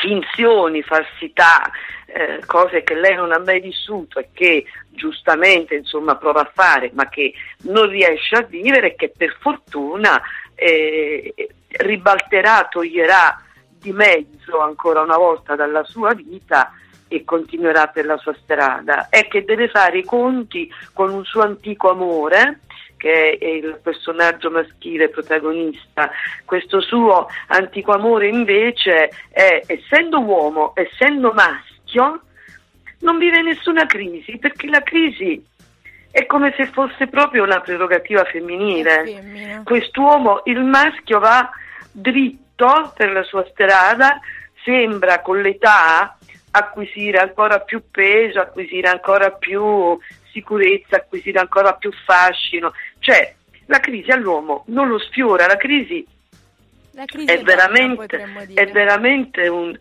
finzioni, 0.00 0.80
falsità 0.82 1.68
eh, 2.06 2.40
cose 2.46 2.84
che 2.84 2.94
lei 2.94 3.16
non 3.16 3.32
ha 3.32 3.40
mai 3.40 3.58
vissuto 3.58 4.20
e 4.20 4.28
che 4.32 4.64
giustamente 4.90 5.74
insomma 5.74 6.14
prova 6.14 6.42
a 6.42 6.50
fare 6.54 6.92
ma 6.94 7.08
che 7.08 7.34
non 7.62 7.88
riesce 7.88 8.36
a 8.36 8.42
vivere 8.42 8.92
e 8.92 8.94
che 8.94 9.12
per 9.14 9.36
fortuna 9.40 10.22
eh, 10.54 11.34
ribalterà, 11.70 12.68
toglierà 12.70 13.42
di 13.80 13.90
mezzo 13.90 14.60
ancora 14.60 15.00
una 15.00 15.16
volta 15.16 15.56
dalla 15.56 15.82
sua 15.82 16.14
vita 16.14 16.72
e 17.08 17.24
continuerà 17.24 17.88
per 17.88 18.04
la 18.04 18.18
sua 18.18 18.36
strada, 18.40 19.08
è 19.10 19.26
che 19.26 19.44
deve 19.44 19.68
fare 19.68 19.98
i 19.98 20.04
conti 20.04 20.72
con 20.92 21.10
un 21.10 21.24
suo 21.24 21.42
antico 21.42 21.90
amore 21.90 22.60
che 22.98 23.38
è 23.40 23.46
il 23.46 23.78
personaggio 23.82 24.50
maschile 24.50 25.08
protagonista. 25.08 26.10
Questo 26.44 26.82
suo 26.82 27.26
antico 27.46 27.92
amore 27.92 28.28
invece 28.28 29.08
è, 29.30 29.62
essendo 29.66 30.20
uomo, 30.20 30.72
essendo 30.74 31.32
maschio, 31.32 32.20
non 33.00 33.16
vive 33.16 33.40
nessuna 33.40 33.86
crisi, 33.86 34.36
perché 34.36 34.68
la 34.68 34.82
crisi 34.82 35.42
è 36.10 36.26
come 36.26 36.52
se 36.56 36.66
fosse 36.66 37.06
proprio 37.06 37.44
una 37.44 37.60
prerogativa 37.60 38.24
femminile. 38.24 39.62
Quest'uomo, 39.64 40.42
il 40.44 40.62
maschio, 40.62 41.20
va 41.20 41.48
dritto 41.90 42.92
per 42.96 43.12
la 43.12 43.22
sua 43.22 43.46
strada, 43.50 44.18
sembra 44.64 45.20
con 45.20 45.40
l'età 45.40 46.16
acquisire 46.50 47.18
ancora 47.18 47.60
più 47.60 47.82
peso, 47.90 48.40
acquisire 48.40 48.88
ancora 48.88 49.30
più 49.30 49.96
sicurezza, 50.32 50.96
acquisire 50.96 51.38
ancora 51.38 51.74
più 51.74 51.90
fascino. 52.04 52.72
Cioè, 52.98 53.34
la 53.66 53.80
crisi 53.80 54.10
all'uomo 54.10 54.64
non 54.68 54.88
lo 54.88 54.98
sfiora, 54.98 55.46
la 55.46 55.56
crisi, 55.56 56.04
La 56.92 57.04
crisi 57.04 57.26
è, 57.26 57.34
è, 57.34 57.42
donna, 57.42 57.54
veramente, 57.54 58.26
dire. 58.46 58.62
è 58.62 58.72
veramente 58.72 59.48
un... 59.48 59.78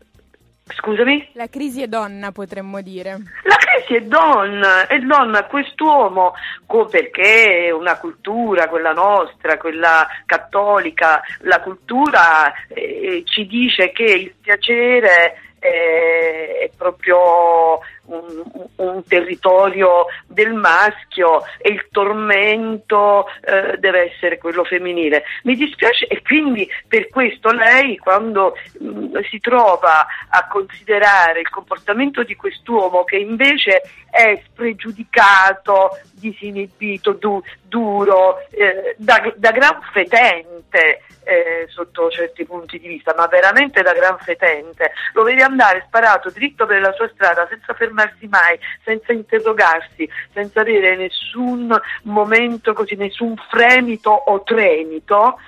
Scusami? 0.70 1.30
La 1.34 1.48
crisi 1.48 1.82
è 1.82 1.88
donna, 1.88 2.34
potremmo 2.34 2.82
dire. 2.82 3.18
La 3.44 3.56
crisi 3.56 3.96
è 3.96 4.02
donna, 4.02 4.86
è 4.88 5.00
donna, 5.00 5.46
quest'uomo, 5.46 6.34
co- 6.66 6.88
perché 6.88 7.72
una 7.74 7.98
cultura, 7.98 8.68
quella 8.68 8.92
nostra, 8.92 9.58
quella 9.58 10.06
cattolica, 10.26 11.22
la 11.44 11.62
cultura 11.62 12.52
eh, 12.68 13.24
ci 13.26 13.48
dice 13.48 13.94
che 13.94 14.04
il 14.04 14.34
piacere 14.42 15.40
eh, 15.60 16.60
è 16.64 16.70
proprio 16.76 17.80
un, 18.08 18.44
un 18.76 19.04
territorio 19.04 20.06
del 20.28 20.54
maschio 20.54 21.44
e 21.60 21.70
il 21.70 21.88
tormento 21.92 23.28
eh, 23.42 23.78
deve 23.78 24.12
essere 24.12 24.38
quello 24.38 24.64
femminile. 24.64 25.24
Mi 25.44 25.56
dispiace 25.56 26.08
e 26.08 26.22
quindi 26.22 26.70
per 26.88 27.10
questo 27.10 27.52
lei 27.52 27.98
quando 27.98 28.58
mh, 28.80 29.22
si 29.30 29.40
trova 29.40 30.06
a 30.30 30.48
considerare 30.48 31.40
il 31.40 31.50
comportamento 31.50 32.24
di 32.24 32.36
quest'uomo 32.36 33.04
che 33.04 33.18
invece 33.18 33.82
è 34.10 34.42
spregiudicato, 34.46 36.00
disinibito, 36.14 37.14
du- 37.14 37.42
duro, 37.62 38.40
eh, 38.50 38.96
da, 38.98 39.32
da 39.36 39.52
gran 39.52 39.80
fetente, 39.92 41.02
eh, 41.24 41.68
sotto 41.68 42.10
certi 42.10 42.46
punti 42.46 42.80
di 42.80 42.88
vista, 42.88 43.14
ma 43.16 43.28
veramente 43.28 43.82
da 43.82 43.92
gran 43.92 44.18
fetente. 44.20 44.94
Lo 45.14 45.24
vede 45.24 45.44
andare 45.44 45.84
sparato 45.86 46.30
dritto 46.30 46.66
per 46.66 46.80
la 46.80 46.94
sua 46.94 47.10
strada 47.10 47.46
senza 47.50 47.74
fermarsi 47.74 47.97
mai, 48.28 48.58
senza 48.84 49.12
interrogarsi, 49.14 50.10
senza 50.34 50.62
avere 50.62 50.96
nessun 50.96 51.76
momento 52.04 52.74
così, 52.74 52.96
nessun 52.96 53.36
fremito 53.50 54.10
o 54.12 54.44
tremito. 54.44 55.40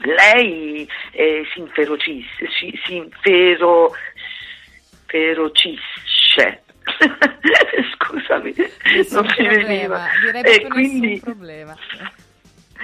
Lei 0.00 0.86
eh, 1.12 1.42
si 1.52 1.60
inferocisce, 1.60 2.48
si, 2.58 2.78
si 2.84 2.96
infero, 2.96 3.92
ferocisce. 5.06 6.62
Scusami, 7.96 8.54
Nessun 8.94 9.24
non 9.24 9.34
mi 9.38 9.46
veniva. 9.48 9.96
problema, 9.96 10.08
direi 10.20 10.42
E 10.42 10.60
proprio 10.60 10.68
quindi 10.68 11.20
problema. 11.20 11.76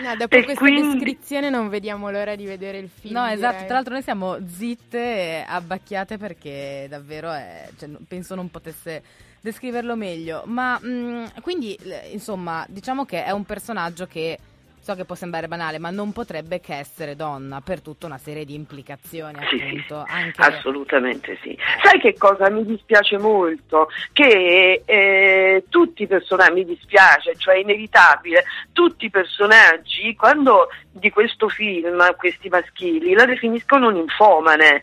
No, 0.00 0.16
dopo 0.16 0.34
E 0.36 0.44
questa 0.44 0.60
quindi- 0.64 0.92
descrizione 0.98 1.50
non 1.50 1.68
vediamo 1.68 2.10
l'ora 2.10 2.34
di 2.36 2.44
vedere 2.46 2.78
il 2.78 2.88
film. 2.88 3.14
No, 3.14 3.26
esatto, 3.26 3.52
direi. 3.52 3.66
tra 3.66 3.74
l'altro 3.74 3.92
noi 3.94 4.02
siamo 4.02 4.38
zitte 4.48 4.98
e 4.98 5.44
abbacchiate 5.46 6.16
perché 6.18 6.86
davvero 6.88 7.30
è, 7.32 7.68
cioè, 7.78 7.88
penso 8.08 8.34
non 8.34 8.50
potesse 8.50 9.02
descriverlo 9.40 9.96
meglio, 9.96 10.42
ma 10.46 10.78
mh, 10.78 11.40
quindi 11.42 11.76
l- 11.82 12.12
insomma 12.12 12.64
diciamo 12.68 13.04
che 13.04 13.24
è 13.24 13.30
un 13.32 13.44
personaggio 13.44 14.06
che 14.06 14.38
so 14.82 14.96
che 14.96 15.04
può 15.04 15.14
sembrare 15.14 15.46
banale, 15.46 15.78
ma 15.78 15.90
non 15.90 16.12
potrebbe 16.12 16.60
che 16.60 16.74
essere 16.74 17.14
donna 17.14 17.60
per 17.60 17.80
tutta 17.80 18.06
una 18.06 18.18
serie 18.18 18.44
di 18.44 18.54
implicazioni 18.54 19.38
Sì, 19.48 19.56
sì, 19.56 19.62
appunto, 19.62 20.04
anche 20.08 20.42
Assolutamente 20.42 21.38
sì. 21.40 21.56
Sai 21.82 22.00
che 22.00 22.14
cosa 22.18 22.50
mi 22.50 22.64
dispiace 22.64 23.16
molto? 23.16 23.88
Che 24.12 24.82
eh, 24.84 25.64
tutti 25.68 26.02
i 26.02 26.06
personaggi, 26.08 26.52
mi 26.52 26.64
dispiace, 26.64 27.36
cioè 27.36 27.54
è 27.54 27.58
inevitabile, 27.58 28.44
tutti 28.72 29.04
i 29.04 29.10
personaggi, 29.10 30.16
quando 30.16 30.68
di 30.90 31.10
questo 31.10 31.48
film, 31.48 32.16
questi 32.16 32.48
maschili, 32.48 33.12
la 33.14 33.24
definiscono 33.24 33.88
un'infomane. 33.88 34.82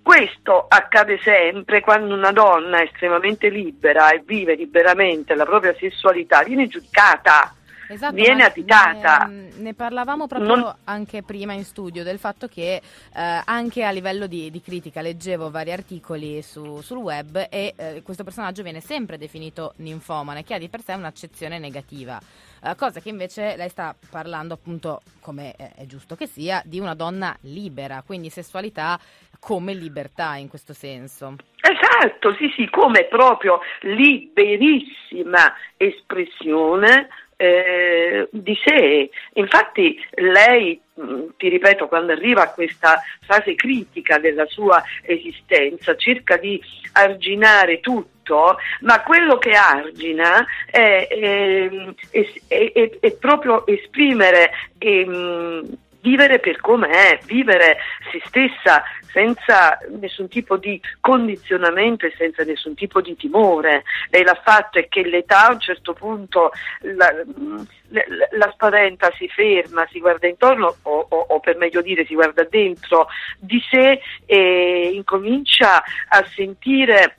Questo 0.00 0.66
accade 0.68 1.18
sempre 1.18 1.80
quando 1.80 2.14
una 2.14 2.30
donna 2.32 2.80
estremamente 2.80 3.50
libera 3.50 4.12
e 4.12 4.22
vive 4.24 4.54
liberamente 4.54 5.34
la 5.34 5.44
propria 5.44 5.74
sessualità, 5.76 6.42
viene 6.42 6.68
giudicata. 6.68 7.55
Esatto, 7.88 8.14
viene 8.14 8.42
ma 8.42 8.46
additata. 8.46 9.24
Ne, 9.26 9.48
ne 9.56 9.74
parlavamo 9.74 10.26
proprio 10.26 10.54
Non- 10.56 10.74
anche 10.84 11.22
prima 11.22 11.52
in 11.52 11.64
studio 11.64 12.02
del 12.02 12.18
fatto 12.18 12.46
che 12.48 12.74
eh, 12.76 12.82
anche 13.44 13.84
a 13.84 13.90
livello 13.90 14.26
di, 14.26 14.50
di 14.50 14.60
critica 14.60 15.00
leggevo 15.00 15.50
vari 15.50 15.72
articoli 15.72 16.42
su- 16.42 16.80
sul 16.80 16.98
web 16.98 17.46
e 17.50 17.74
eh, 17.76 18.02
questo 18.02 18.24
personaggio 18.24 18.62
viene 18.62 18.80
sempre 18.80 19.18
definito 19.18 19.72
ninfomane, 19.76 20.44
che 20.44 20.54
ha 20.54 20.58
di 20.58 20.68
per 20.68 20.82
sé 20.82 20.92
un'accezione 20.94 21.58
negativa. 21.58 22.20
Eh, 22.62 22.74
cosa 22.74 23.00
che 23.00 23.08
invece 23.10 23.54
lei 23.56 23.68
sta 23.68 23.94
parlando 24.10 24.54
appunto, 24.54 25.02
come 25.20 25.54
è 25.54 25.84
giusto 25.86 26.16
che 26.16 26.26
sia, 26.26 26.62
di 26.64 26.78
una 26.80 26.94
donna 26.94 27.36
libera, 27.42 28.02
quindi 28.04 28.30
sessualità 28.30 28.98
come 29.38 29.74
libertà 29.74 30.36
in 30.36 30.48
questo 30.48 30.72
senso. 30.72 31.36
Esatto, 31.60 32.34
sì, 32.34 32.50
sì, 32.56 32.68
come 32.70 33.04
proprio 33.04 33.60
liberissima 33.82 35.54
espressione 35.76 37.08
eh, 37.36 38.28
di 38.30 38.58
sé. 38.64 39.10
Infatti 39.34 39.98
lei, 40.14 40.80
mh, 40.94 41.22
ti 41.36 41.48
ripeto, 41.48 41.86
quando 41.88 42.12
arriva 42.12 42.42
a 42.42 42.52
questa 42.52 43.02
fase 43.26 43.54
critica 43.54 44.18
della 44.18 44.46
sua 44.46 44.82
esistenza, 45.02 45.94
cerca 45.96 46.36
di 46.36 46.60
arginare 46.92 47.80
tutto, 47.80 48.56
ma 48.80 49.02
quello 49.02 49.38
che 49.38 49.52
argina 49.52 50.44
è, 50.70 51.06
è- 51.08 51.68
è- 52.10 52.72
è- 52.72 52.98
è 53.00 53.12
proprio 53.12 53.66
esprimere 53.66 54.50
ehm, 54.78 55.76
vivere 56.06 56.38
per 56.38 56.60
come 56.60 56.88
è, 56.88 57.18
vivere 57.24 57.78
se 58.12 58.22
stessa 58.26 58.84
senza 59.10 59.76
nessun 59.98 60.28
tipo 60.28 60.56
di 60.56 60.80
condizionamento 61.00 62.06
e 62.06 62.14
senza 62.16 62.44
nessun 62.44 62.74
tipo 62.74 63.00
di 63.00 63.16
timore. 63.16 63.82
Lei 64.10 64.22
l'ha 64.22 64.40
fatto 64.44 64.78
e 64.78 64.86
che 64.88 65.02
l'età 65.02 65.46
a 65.46 65.52
un 65.52 65.58
certo 65.60 65.94
punto 65.94 66.52
la, 66.82 67.10
la- 67.88 68.04
la 68.30 68.50
spaventa, 68.52 69.10
si 69.16 69.26
ferma, 69.28 69.86
si 69.90 69.98
guarda 70.00 70.28
intorno 70.28 70.76
o, 70.82 71.06
o- 71.08 71.26
o 71.30 71.40
per 71.40 71.56
meglio 71.56 71.80
dire 71.82 72.04
si 72.06 72.14
guarda 72.14 72.44
dentro 72.44 73.08
di 73.38 73.60
sé 73.68 74.00
e 74.26 74.90
incomincia 74.92 75.82
a 76.08 76.24
sentire 76.34 77.16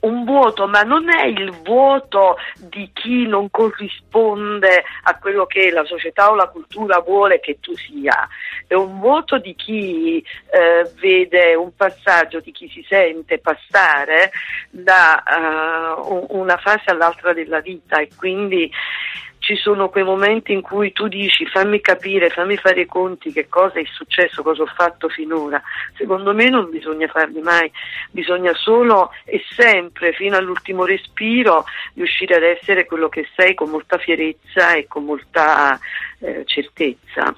un 0.00 0.24
vuoto, 0.24 0.66
ma 0.66 0.82
non 0.82 1.08
è 1.10 1.26
il 1.26 1.50
vuoto 1.62 2.36
di 2.56 2.90
chi 2.92 3.26
non 3.26 3.50
corrisponde 3.50 4.84
a 5.04 5.18
quello 5.18 5.46
che 5.46 5.70
la 5.70 5.84
società 5.84 6.30
o 6.30 6.34
la 6.34 6.48
cultura 6.48 7.00
vuole 7.00 7.40
che 7.40 7.58
tu 7.60 7.74
sia, 7.76 8.28
è 8.66 8.74
un 8.74 8.98
vuoto 9.00 9.38
di 9.38 9.54
chi 9.54 10.18
eh, 10.50 10.90
vede 11.00 11.54
un 11.54 11.74
passaggio, 11.74 12.40
di 12.40 12.52
chi 12.52 12.68
si 12.68 12.84
sente 12.88 13.38
passare 13.38 14.30
da 14.70 15.22
eh, 15.22 16.00
un- 16.10 16.26
una 16.30 16.56
fase 16.56 16.90
all'altra 16.90 17.32
della 17.32 17.60
vita 17.60 17.98
e 18.00 18.08
quindi 18.16 18.70
ci 19.46 19.54
sono 19.54 19.90
quei 19.90 20.02
momenti 20.02 20.52
in 20.52 20.60
cui 20.60 20.90
tu 20.90 21.06
dici 21.06 21.46
fammi 21.46 21.80
capire, 21.80 22.30
fammi 22.30 22.56
fare 22.56 22.80
i 22.80 22.86
conti 22.86 23.30
che 23.30 23.46
cosa 23.48 23.78
è 23.78 23.84
successo, 23.84 24.42
cosa 24.42 24.62
ho 24.62 24.66
fatto 24.66 25.08
finora. 25.08 25.62
Secondo 25.96 26.34
me 26.34 26.50
non 26.50 26.68
bisogna 26.68 27.06
farli 27.06 27.40
mai, 27.42 27.70
bisogna 28.10 28.52
solo 28.54 29.12
e 29.24 29.40
sempre, 29.54 30.12
fino 30.14 30.36
all'ultimo 30.36 30.84
respiro, 30.84 31.64
riuscire 31.94 32.34
ad 32.34 32.42
essere 32.42 32.86
quello 32.86 33.08
che 33.08 33.28
sei 33.36 33.54
con 33.54 33.70
molta 33.70 33.98
fierezza 33.98 34.74
e 34.74 34.88
con 34.88 35.04
molta 35.04 35.78
eh, 36.18 36.42
certezza. 36.44 37.32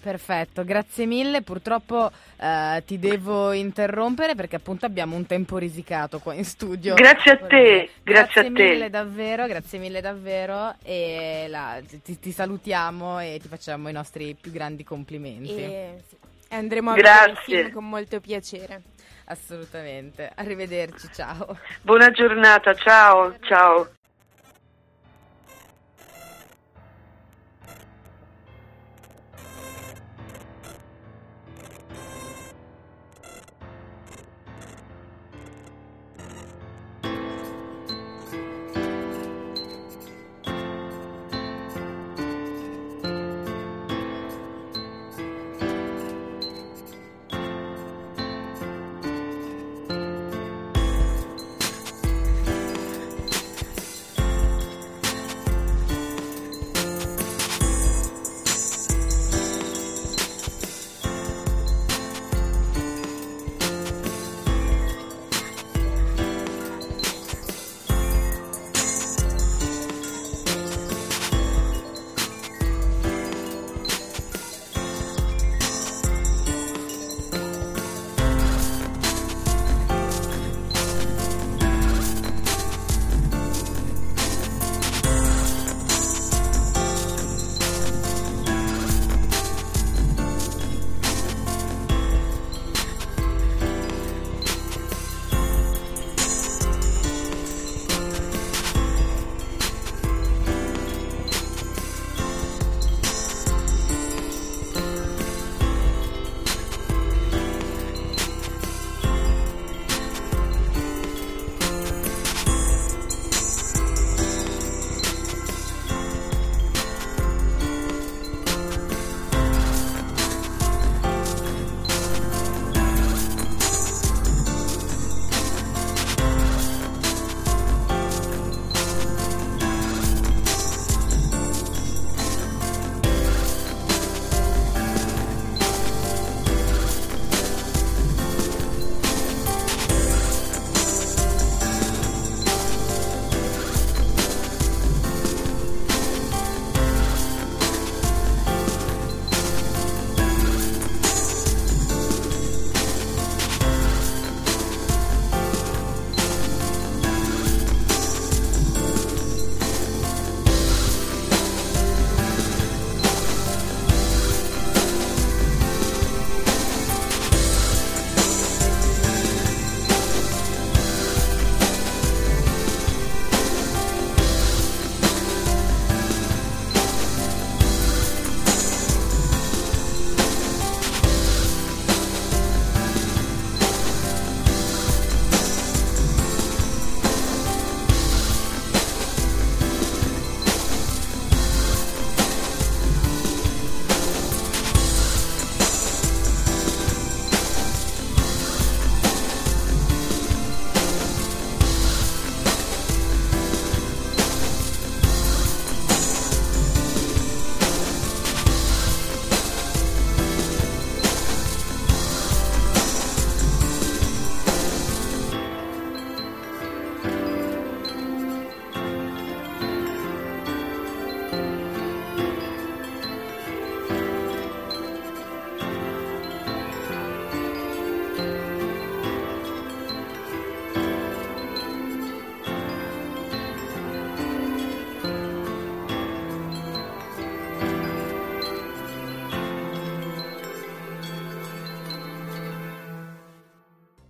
Perfetto, 0.00 0.64
grazie 0.64 1.06
mille. 1.06 1.42
Purtroppo 1.42 2.10
eh, 2.36 2.82
ti 2.86 2.98
devo 2.98 3.52
interrompere 3.52 4.34
perché 4.34 4.56
appunto 4.56 4.86
abbiamo 4.86 5.16
un 5.16 5.26
tempo 5.26 5.58
risicato 5.58 6.18
qua 6.20 6.34
in 6.34 6.44
studio. 6.44 6.94
Grazie 6.94 7.32
a 7.32 7.36
te, 7.38 7.90
grazie 8.02 8.40
a 8.40 8.44
te. 8.44 8.50
mille 8.50 8.90
davvero, 8.90 9.46
grazie 9.46 9.78
mille 9.78 10.00
davvero 10.00 10.74
e 10.82 11.46
la- 11.48 11.80
ti, 12.02 12.18
ti 12.18 12.30
salutiamo 12.32 13.18
e 13.20 13.38
ti 13.42 13.48
facciamo 13.48 13.88
i 13.88 13.92
nostri 13.92 14.36
più 14.40 14.52
grandi 14.52 14.84
complimenti. 14.84 15.56
E, 15.56 16.02
sì, 16.08 16.16
andremo 16.50 16.90
a 16.92 16.94
vedere 16.94 17.14
il 17.18 17.32
Grazie. 17.32 17.56
film 17.62 17.72
con 17.72 17.88
molto 17.88 18.20
piacere. 18.20 18.82
Assolutamente. 19.30 20.30
Arrivederci, 20.36 21.08
ciao. 21.12 21.58
Buona 21.82 22.10
giornata, 22.10 22.72
ciao, 22.74 23.34
ciao. 23.40 23.88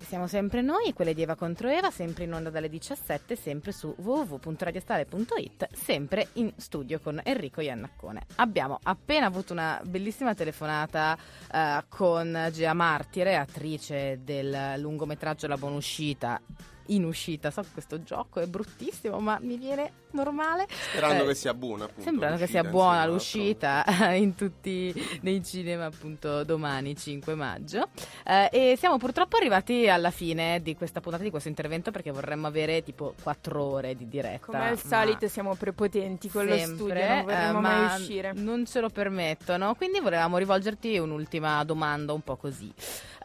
Siamo 0.09 0.27
sempre 0.27 0.63
noi, 0.63 0.95
quelle 0.95 1.13
di 1.13 1.21
Eva 1.21 1.35
contro 1.35 1.69
Eva, 1.69 1.91
sempre 1.91 2.25
in 2.25 2.33
onda 2.33 2.49
dalle 2.49 2.71
17, 2.71 3.37
sempre 3.37 3.73
su 3.73 3.95
www.radiostale.it, 3.95 5.69
sempre 5.75 6.29
in 6.35 6.51
studio 6.57 6.99
con 6.99 7.21
Enrico 7.23 7.61
Iannaccone. 7.61 8.23
Abbiamo 8.37 8.79
appena 8.83 9.27
avuto 9.27 9.53
una 9.53 9.79
bellissima 9.85 10.35
telefonata 10.35 11.15
eh, 11.53 11.85
con 11.91 12.49
Gea 12.51 12.73
Martire, 12.73 13.37
attrice 13.37 14.21
del 14.25 14.77
lungometraggio 14.79 15.47
La 15.47 15.59
Buona 15.59 15.77
Uscita 15.77 16.41
in 16.89 17.05
uscita. 17.05 17.51
So 17.51 17.63
che 17.63 17.69
questo 17.73 18.03
gioco 18.03 18.41
è 18.41 18.47
bruttissimo, 18.47 19.19
ma 19.19 19.39
mi 19.41 19.57
viene 19.57 19.93
normale. 20.13 20.67
Sperando 20.91 21.25
Eh, 21.25 21.27
che 21.29 21.35
sia 21.35 21.55
buona, 21.55 21.85
appunto. 21.85 22.03
Sembrando 22.03 22.37
che 22.39 22.47
sia 22.47 22.65
buona 22.65 23.05
l'uscita 23.07 23.85
in 24.15 24.35
tutti 24.35 24.93
nei 25.23 25.45
cinema 25.45 25.87
appunto 25.87 26.45
domani 26.45 26.97
5 26.97 27.35
maggio 27.35 27.89
Eh, 28.25 28.49
e 28.53 28.77
siamo 28.79 28.97
purtroppo 28.99 29.37
arrivati 29.37 29.89
alla 29.89 30.11
fine 30.11 30.61
di 30.63 30.75
questa 30.77 31.01
puntata 31.01 31.23
di 31.23 31.31
questo 31.31 31.49
intervento 31.49 31.91
perché 31.91 32.11
vorremmo 32.11 32.47
avere 32.47 32.83
tipo 32.83 33.15
4 33.23 33.63
ore 33.63 33.97
di 33.97 34.09
diretta 34.09 34.47
Come 34.47 34.69
al 34.69 34.79
solito 34.79 35.29
siamo 35.29 35.55
prepotenti 35.55 36.29
con 36.31 36.47
lo 36.47 36.57
sempre, 36.57 36.75
studio, 36.77 36.95
non 36.95 37.23
vorremmo 37.25 37.59
eh, 37.59 37.61
mai 37.63 37.81
ma 37.87 37.95
uscire. 37.97 38.33
non 38.35 38.67
ce 38.67 38.81
lo 38.81 38.89
permettono 38.89 39.75
quindi 39.75 40.01
volevamo 40.01 40.39
rivolgerti 40.39 40.97
un'ultima 40.99 41.63
domanda 41.65 42.13
un 42.13 42.23
po' 42.23 42.37
così 42.37 42.73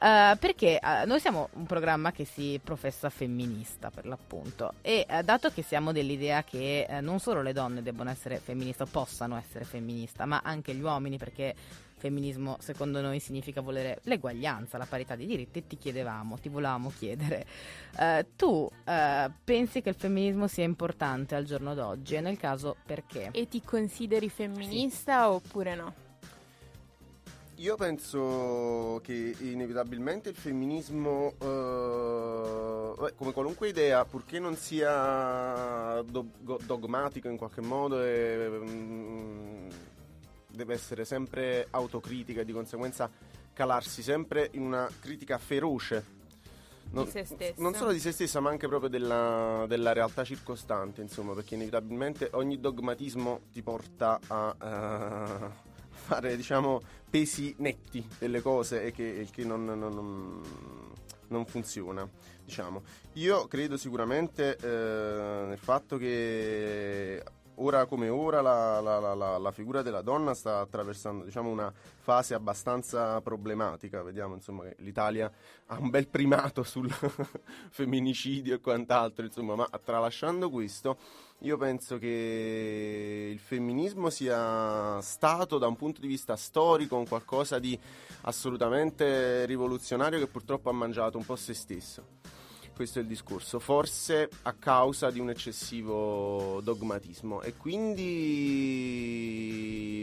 Eh, 0.01 0.36
perché 0.38 0.80
eh, 0.80 1.05
noi 1.05 1.20
siamo 1.22 1.47
un 1.53 1.66
programma 1.66 2.11
che 2.11 2.26
si 2.26 2.59
professa 2.61 3.09
femminista 3.54 3.91
per 3.91 4.06
l'appunto 4.06 4.74
e 4.82 5.06
eh, 5.08 5.24
dato 5.24 5.51
che 5.51 5.62
siamo 5.62 5.91
dell'idea 5.91 6.43
che 6.43 6.86
eh, 6.89 7.01
non 7.01 7.20
solo 7.20 7.41
le 7.41 7.54
donne 7.54 7.84
debbano 7.84 8.10
essere 8.10 8.39
femministe 8.39 8.84
o 8.84 8.88
possano 8.88 9.38
essere 9.38 9.64
femministe 9.64 10.26
ma 10.26 10.41
anche 10.43 10.74
gli 10.74 10.82
uomini 10.82 11.18
perché 11.18 11.56
femminismo 11.95 12.58
secondo 12.60 12.99
noi 12.99 13.20
significa 13.20 13.62
volere 13.62 13.99
l'eguaglianza, 14.04 14.78
la 14.78 14.86
parità 14.86 15.16
di 15.16 15.26
diritti 15.26 15.68
ti 15.68 15.78
chiedevamo, 15.78 16.38
ti 16.38 16.49
volevamo 16.49 16.91
chiedere 16.97 17.45
eh, 17.97 18.26
tu 18.36 18.70
eh, 18.86 19.32
pensi 19.43 19.82
che 19.82 19.89
il 19.89 19.95
femminismo 19.95 20.47
sia 20.47 20.66
importante 20.66 21.36
al 21.36 21.45
giorno 21.45 21.74
d'oggi 21.74 22.16
e 22.16 22.22
nel 22.22 22.38
caso 22.38 22.76
perché? 22.86 23.30
E 23.32 23.47
ti 23.47 23.62
consideri 23.62 24.30
femminista 24.30 25.32
oppure 25.32 25.76
no? 25.76 26.03
Io 27.64 27.76
penso 27.78 28.99
che 29.03 29.36
inevitabilmente 29.39 30.28
il 30.28 30.36
femminismo, 30.36 31.36
eh, 31.39 33.14
come 33.16 33.32
qualunque 33.32 33.70
idea, 33.70 34.03
purché 34.03 34.38
non 34.38 34.57
sia 34.57 36.01
do- 36.01 36.28
dogmatico 36.66 37.30
in 37.30 37.38
qualche 37.38 37.61
modo, 37.61 38.03
e, 38.03 38.49
mm, 38.49 39.70
deve 40.49 40.74
essere 40.74 41.05
sempre 41.05 41.68
autocritica 41.70 42.41
e 42.41 42.45
di 42.45 42.51
conseguenza 42.51 43.09
calarsi 43.53 44.03
sempre 44.03 44.49
in 44.51 44.64
una 44.64 44.89
critica 44.99 45.38
feroce. 45.38 46.22
Non, 46.91 47.05
di 47.05 47.11
se 47.11 47.24
stessa. 47.24 47.61
non 47.61 47.74
solo 47.76 47.93
di 47.93 47.99
se 48.01 48.11
stessa, 48.11 48.41
ma 48.41 48.49
anche 48.49 48.68
proprio 48.68 48.89
della, 48.89 49.64
della, 49.70 49.93
realtà 49.93 50.26
circostante, 50.26 50.99
insomma, 50.99 51.34
perché 51.34 51.55
inevitabilmente 51.55 52.28
ogni 52.34 52.59
dogmatismo 52.59 53.43
ti 53.53 53.61
porta 53.61 54.20
a 54.28 54.53
uh, 54.59 55.72
fare, 56.04 56.36
diciamo, 56.36 56.82
pesi 57.10 57.56
netti 57.60 58.06
delle 58.20 58.41
cose 58.41 58.84
e 58.84 58.91
che, 58.91 59.28
che 59.32 59.43
non, 59.43 59.66
non, 59.66 59.80
non, 59.80 60.41
non, 61.28 61.45
funziona. 61.45 62.08
Diciamo. 62.43 62.84
Io 63.14 63.47
credo 63.47 63.78
sicuramente 63.78 64.58
eh, 64.58 65.45
nel 65.47 65.58
fatto 65.58 65.97
che 65.97 67.24
ora 67.56 67.86
come 67.86 68.10
ora 68.10 68.41
la, 68.41 68.80
la, 68.80 68.99
la, 69.14 69.38
la, 69.38 69.51
figura 69.51 69.82
della 69.82 70.01
donna 70.01 70.34
sta 70.34 70.60
attraversando 70.60 71.26
diciamo, 71.26 71.49
una 71.49 71.72
fase 71.99 72.34
abbastanza 72.34 73.22
problematica. 73.22 74.01
Vediamo 74.01 74.36
insomma, 74.36 74.64
che 74.64 74.76
l'Italia 74.80 75.32
ha 75.68 75.78
un 75.80 75.89
bel 75.89 76.08
primato 76.08 76.64
sul 76.64 76.89
femminicidio 77.70 78.56
e 78.56 78.60
quant'altro, 78.60 79.26
insomma, 79.26 79.56
ma 79.56 79.70
tralasciando 79.84 80.49
questo, 80.49 80.97
io 81.39 81.58
penso 81.58 81.97
che 81.97 83.30
il 83.32 83.39
femminismo 83.39 84.10
sia 84.10 84.99
stato 85.01 85.58
da 85.58 85.68
un 85.68 85.76
punto 85.76 85.99
di 86.01 86.08
vista 86.08 86.36
storico 86.36 86.97
un 86.97 87.08
qualcosa 87.08 87.60
di 87.60 87.78
assolutamente 88.22 89.45
rivoluzionario 89.45 90.20
che 90.20 90.28
purtroppo 90.28 90.70
ha 90.70 90.74
mangiato 90.74 91.18
un 91.18 91.26
po' 91.26 91.36
se 91.36 91.54
stesso 91.54 92.22
questo 92.74 92.99
è 92.99 93.01
il 93.01 93.07
discorso, 93.07 93.59
forse 93.59 94.30
a 94.43 94.53
causa 94.53 95.11
di 95.11 95.19
un 95.19 95.30
eccessivo 95.30 96.61
dogmatismo 96.61 97.41
e 97.41 97.55
quindi 97.55 98.07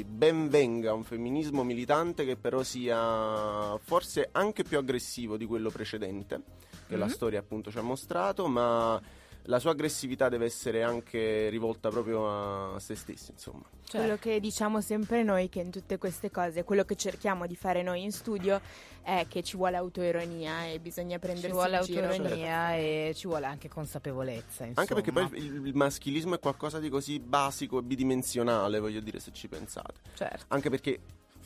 ben 0.06 0.48
venga 0.48 0.92
un 0.92 1.04
femminismo 1.04 1.64
militante 1.64 2.24
che 2.24 2.36
però 2.36 2.62
sia 2.62 3.76
forse 3.78 4.28
anche 4.32 4.64
più 4.64 4.76
aggressivo 4.78 5.36
di 5.36 5.46
quello 5.46 5.70
precedente, 5.70 6.40
che 6.86 6.92
mm-hmm. 6.92 7.00
la 7.00 7.08
storia 7.08 7.38
appunto 7.40 7.70
ci 7.70 7.78
ha 7.78 7.82
mostrato, 7.82 8.48
ma 8.48 9.00
la 9.45 9.59
sua 9.59 9.70
aggressività 9.70 10.28
deve 10.28 10.45
essere 10.45 10.82
anche 10.82 11.49
rivolta 11.49 11.88
proprio 11.88 12.74
a 12.74 12.78
se 12.78 12.95
stessi, 12.95 13.32
insomma. 13.32 13.62
Cioè. 13.84 14.01
Quello 14.01 14.16
che 14.18 14.38
diciamo 14.38 14.80
sempre 14.80 15.22
noi 15.22 15.49
che 15.49 15.61
in 15.61 15.70
tutte 15.70 15.99
queste 15.99 16.30
cose, 16.30 16.62
quello 16.62 16.84
che 16.84 16.95
cerchiamo 16.95 17.47
di 17.47 17.57
fare 17.57 17.82
noi 17.82 18.03
in 18.03 18.12
studio 18.12 18.61
è 19.03 19.26
che 19.28 19.43
ci 19.43 19.57
vuole 19.57 19.76
autoironia 19.76 20.66
e 20.66 20.78
bisogna 20.78 21.18
prendersi 21.18 21.49
Ci 21.49 21.53
vuole 21.53 21.76
autoironia 21.76 22.68
certo. 22.68 22.76
e 22.76 23.12
ci 23.14 23.26
vuole 23.26 23.47
anche 23.47 23.68
consapevolezza, 23.68 24.64
insomma. 24.64 24.80
Anche 24.80 24.95
perché 24.95 25.12
poi 25.12 25.28
il, 25.38 25.66
il, 25.66 25.74
maschilismo 25.74 26.34
è 26.34 26.38
qualcosa 26.38 26.78
di 26.78 26.88
così 26.88 27.18
basico 27.18 27.78
e 27.78 27.82
bidimensionale, 27.82 28.78
voglio 28.78 29.01
dire, 29.01 29.18
se 29.18 29.32
ci 29.32 29.49
pensate. 29.49 29.95
Certo. 30.14 30.45
Anche 30.49 30.70
perché 30.70 31.01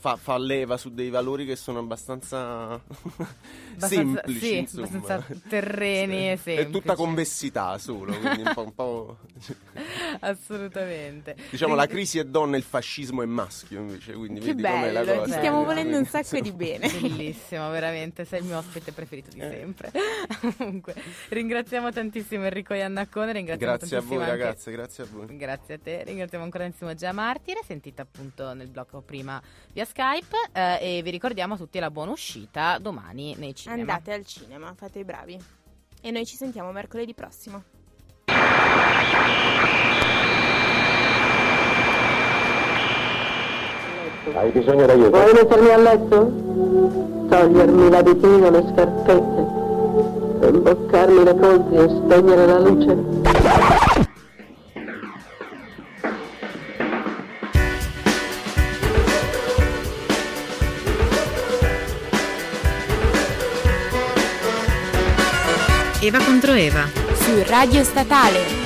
fa, 0.05 0.17
fa, 0.17 0.37
leva 0.37 0.77
su 0.77 0.91
dei 0.91 1.09
valori 1.09 1.47
che 1.47 1.57
sono 1.57 1.79
abbastanza, 1.79 2.73
abbastanza 2.77 3.89
semplici, 3.89 4.39
sì, 4.39 4.57
insomma. 4.59 4.87
abbastanza 4.87 5.35
terreni 5.49 6.31
e 6.33 6.37
semplici. 6.37 6.69
È 6.69 6.71
tutta 6.71 6.95
convessità 6.95 7.79
solo, 7.79 8.15
quindi 8.15 8.43
un 8.43 8.53
po'... 8.53 8.63
Un 8.65 8.75
po'... 8.75 9.19
Assolutamente. 10.21 11.37
Diciamo 11.51 11.75
la 11.75 11.87
crisi 11.87 12.19
è 12.19 12.25
donna 12.25 12.59
il 12.59 12.63
fascismo 12.63 13.23
è 13.23 13.27
maschio 13.27 13.81
invece, 13.81 14.13
quindi 14.13 14.41
che 14.41 14.49
vedi 14.49 14.61
bello, 14.61 14.93
la 14.93 15.05
cosa. 15.05 15.25
Ti 15.25 15.31
stiamo 15.33 15.65
volendo 15.65 15.97
un 15.97 16.05
sacco 16.05 16.39
di 16.39 16.53
bene. 16.53 16.87
Bellissimo, 17.01 17.71
veramente, 17.71 18.27
sei 18.27 18.41
il 18.41 18.45
mio 18.45 18.59
ospite 18.59 18.93
preferito 18.93 19.31
di 19.33 19.41
eh. 19.41 19.51
sempre. 19.51 19.91
Comunque, 20.59 20.95
ringraziamo 21.31 21.91
tantissimo 21.91 22.45
Enrico 22.45 22.75
Iannaccone, 22.75 23.33
ringraziamo 23.33 23.77
grazie 23.77 23.97
a 23.97 24.01
voi 24.01 24.19
anche... 24.19 24.31
ragazze, 24.31 24.71
grazie 24.71 25.05
a 25.05 25.07
voi. 25.11 25.37
Grazie 25.37 25.75
a 25.75 25.79
te, 25.79 26.05
ringraziamo 26.05 26.45
ancora 26.45 26.65
tantissimo 26.65 26.95
Gia 26.95 27.13
Martire, 27.13 27.61
sentita 27.65 28.03
appunto 28.03 28.53
nel 28.53 28.69
blocco 28.69 29.01
prima 29.01 29.43
via 29.73 29.85
Skype 29.85 29.94
eh, 30.53 30.99
e 30.99 31.03
vi 31.03 31.11
ricordiamo 31.11 31.55
a 31.55 31.57
tutti 31.57 31.79
la 31.79 31.89
buona 31.89 32.11
uscita 32.11 32.79
domani 32.79 33.37
nei 33.39 33.55
cinema. 33.55 33.81
Andate 33.81 34.13
al 34.13 34.27
cinema, 34.27 34.75
fate 34.77 34.99
i 34.99 35.05
bravi. 35.05 35.41
E 36.01 36.11
noi 36.11 36.27
ci 36.27 36.35
sentiamo 36.35 36.73
mercoledì 36.73 37.15
prossimo. 37.15 37.63
Hai 44.35 44.51
bisogno 44.51 44.85
d'aiuto? 44.85 45.11
Vuoi 45.11 45.33
mettermi 45.33 45.71
a 45.71 45.77
letto? 45.77 47.29
Togliermi 47.29 47.89
l'abitino, 47.89 48.51
le 48.51 48.73
scarpette, 48.73 50.49
imboccarmi 50.49 51.23
le 51.23 51.37
colzi 51.37 51.75
e 51.77 51.89
spegnere 51.89 52.47
la 52.47 52.59
luce? 52.59 54.14
Eva 66.07 66.19
contro 66.19 66.53
Eva. 66.53 66.87
Su 67.19 67.43
Radio 67.49 67.83
Statale. 67.83 68.64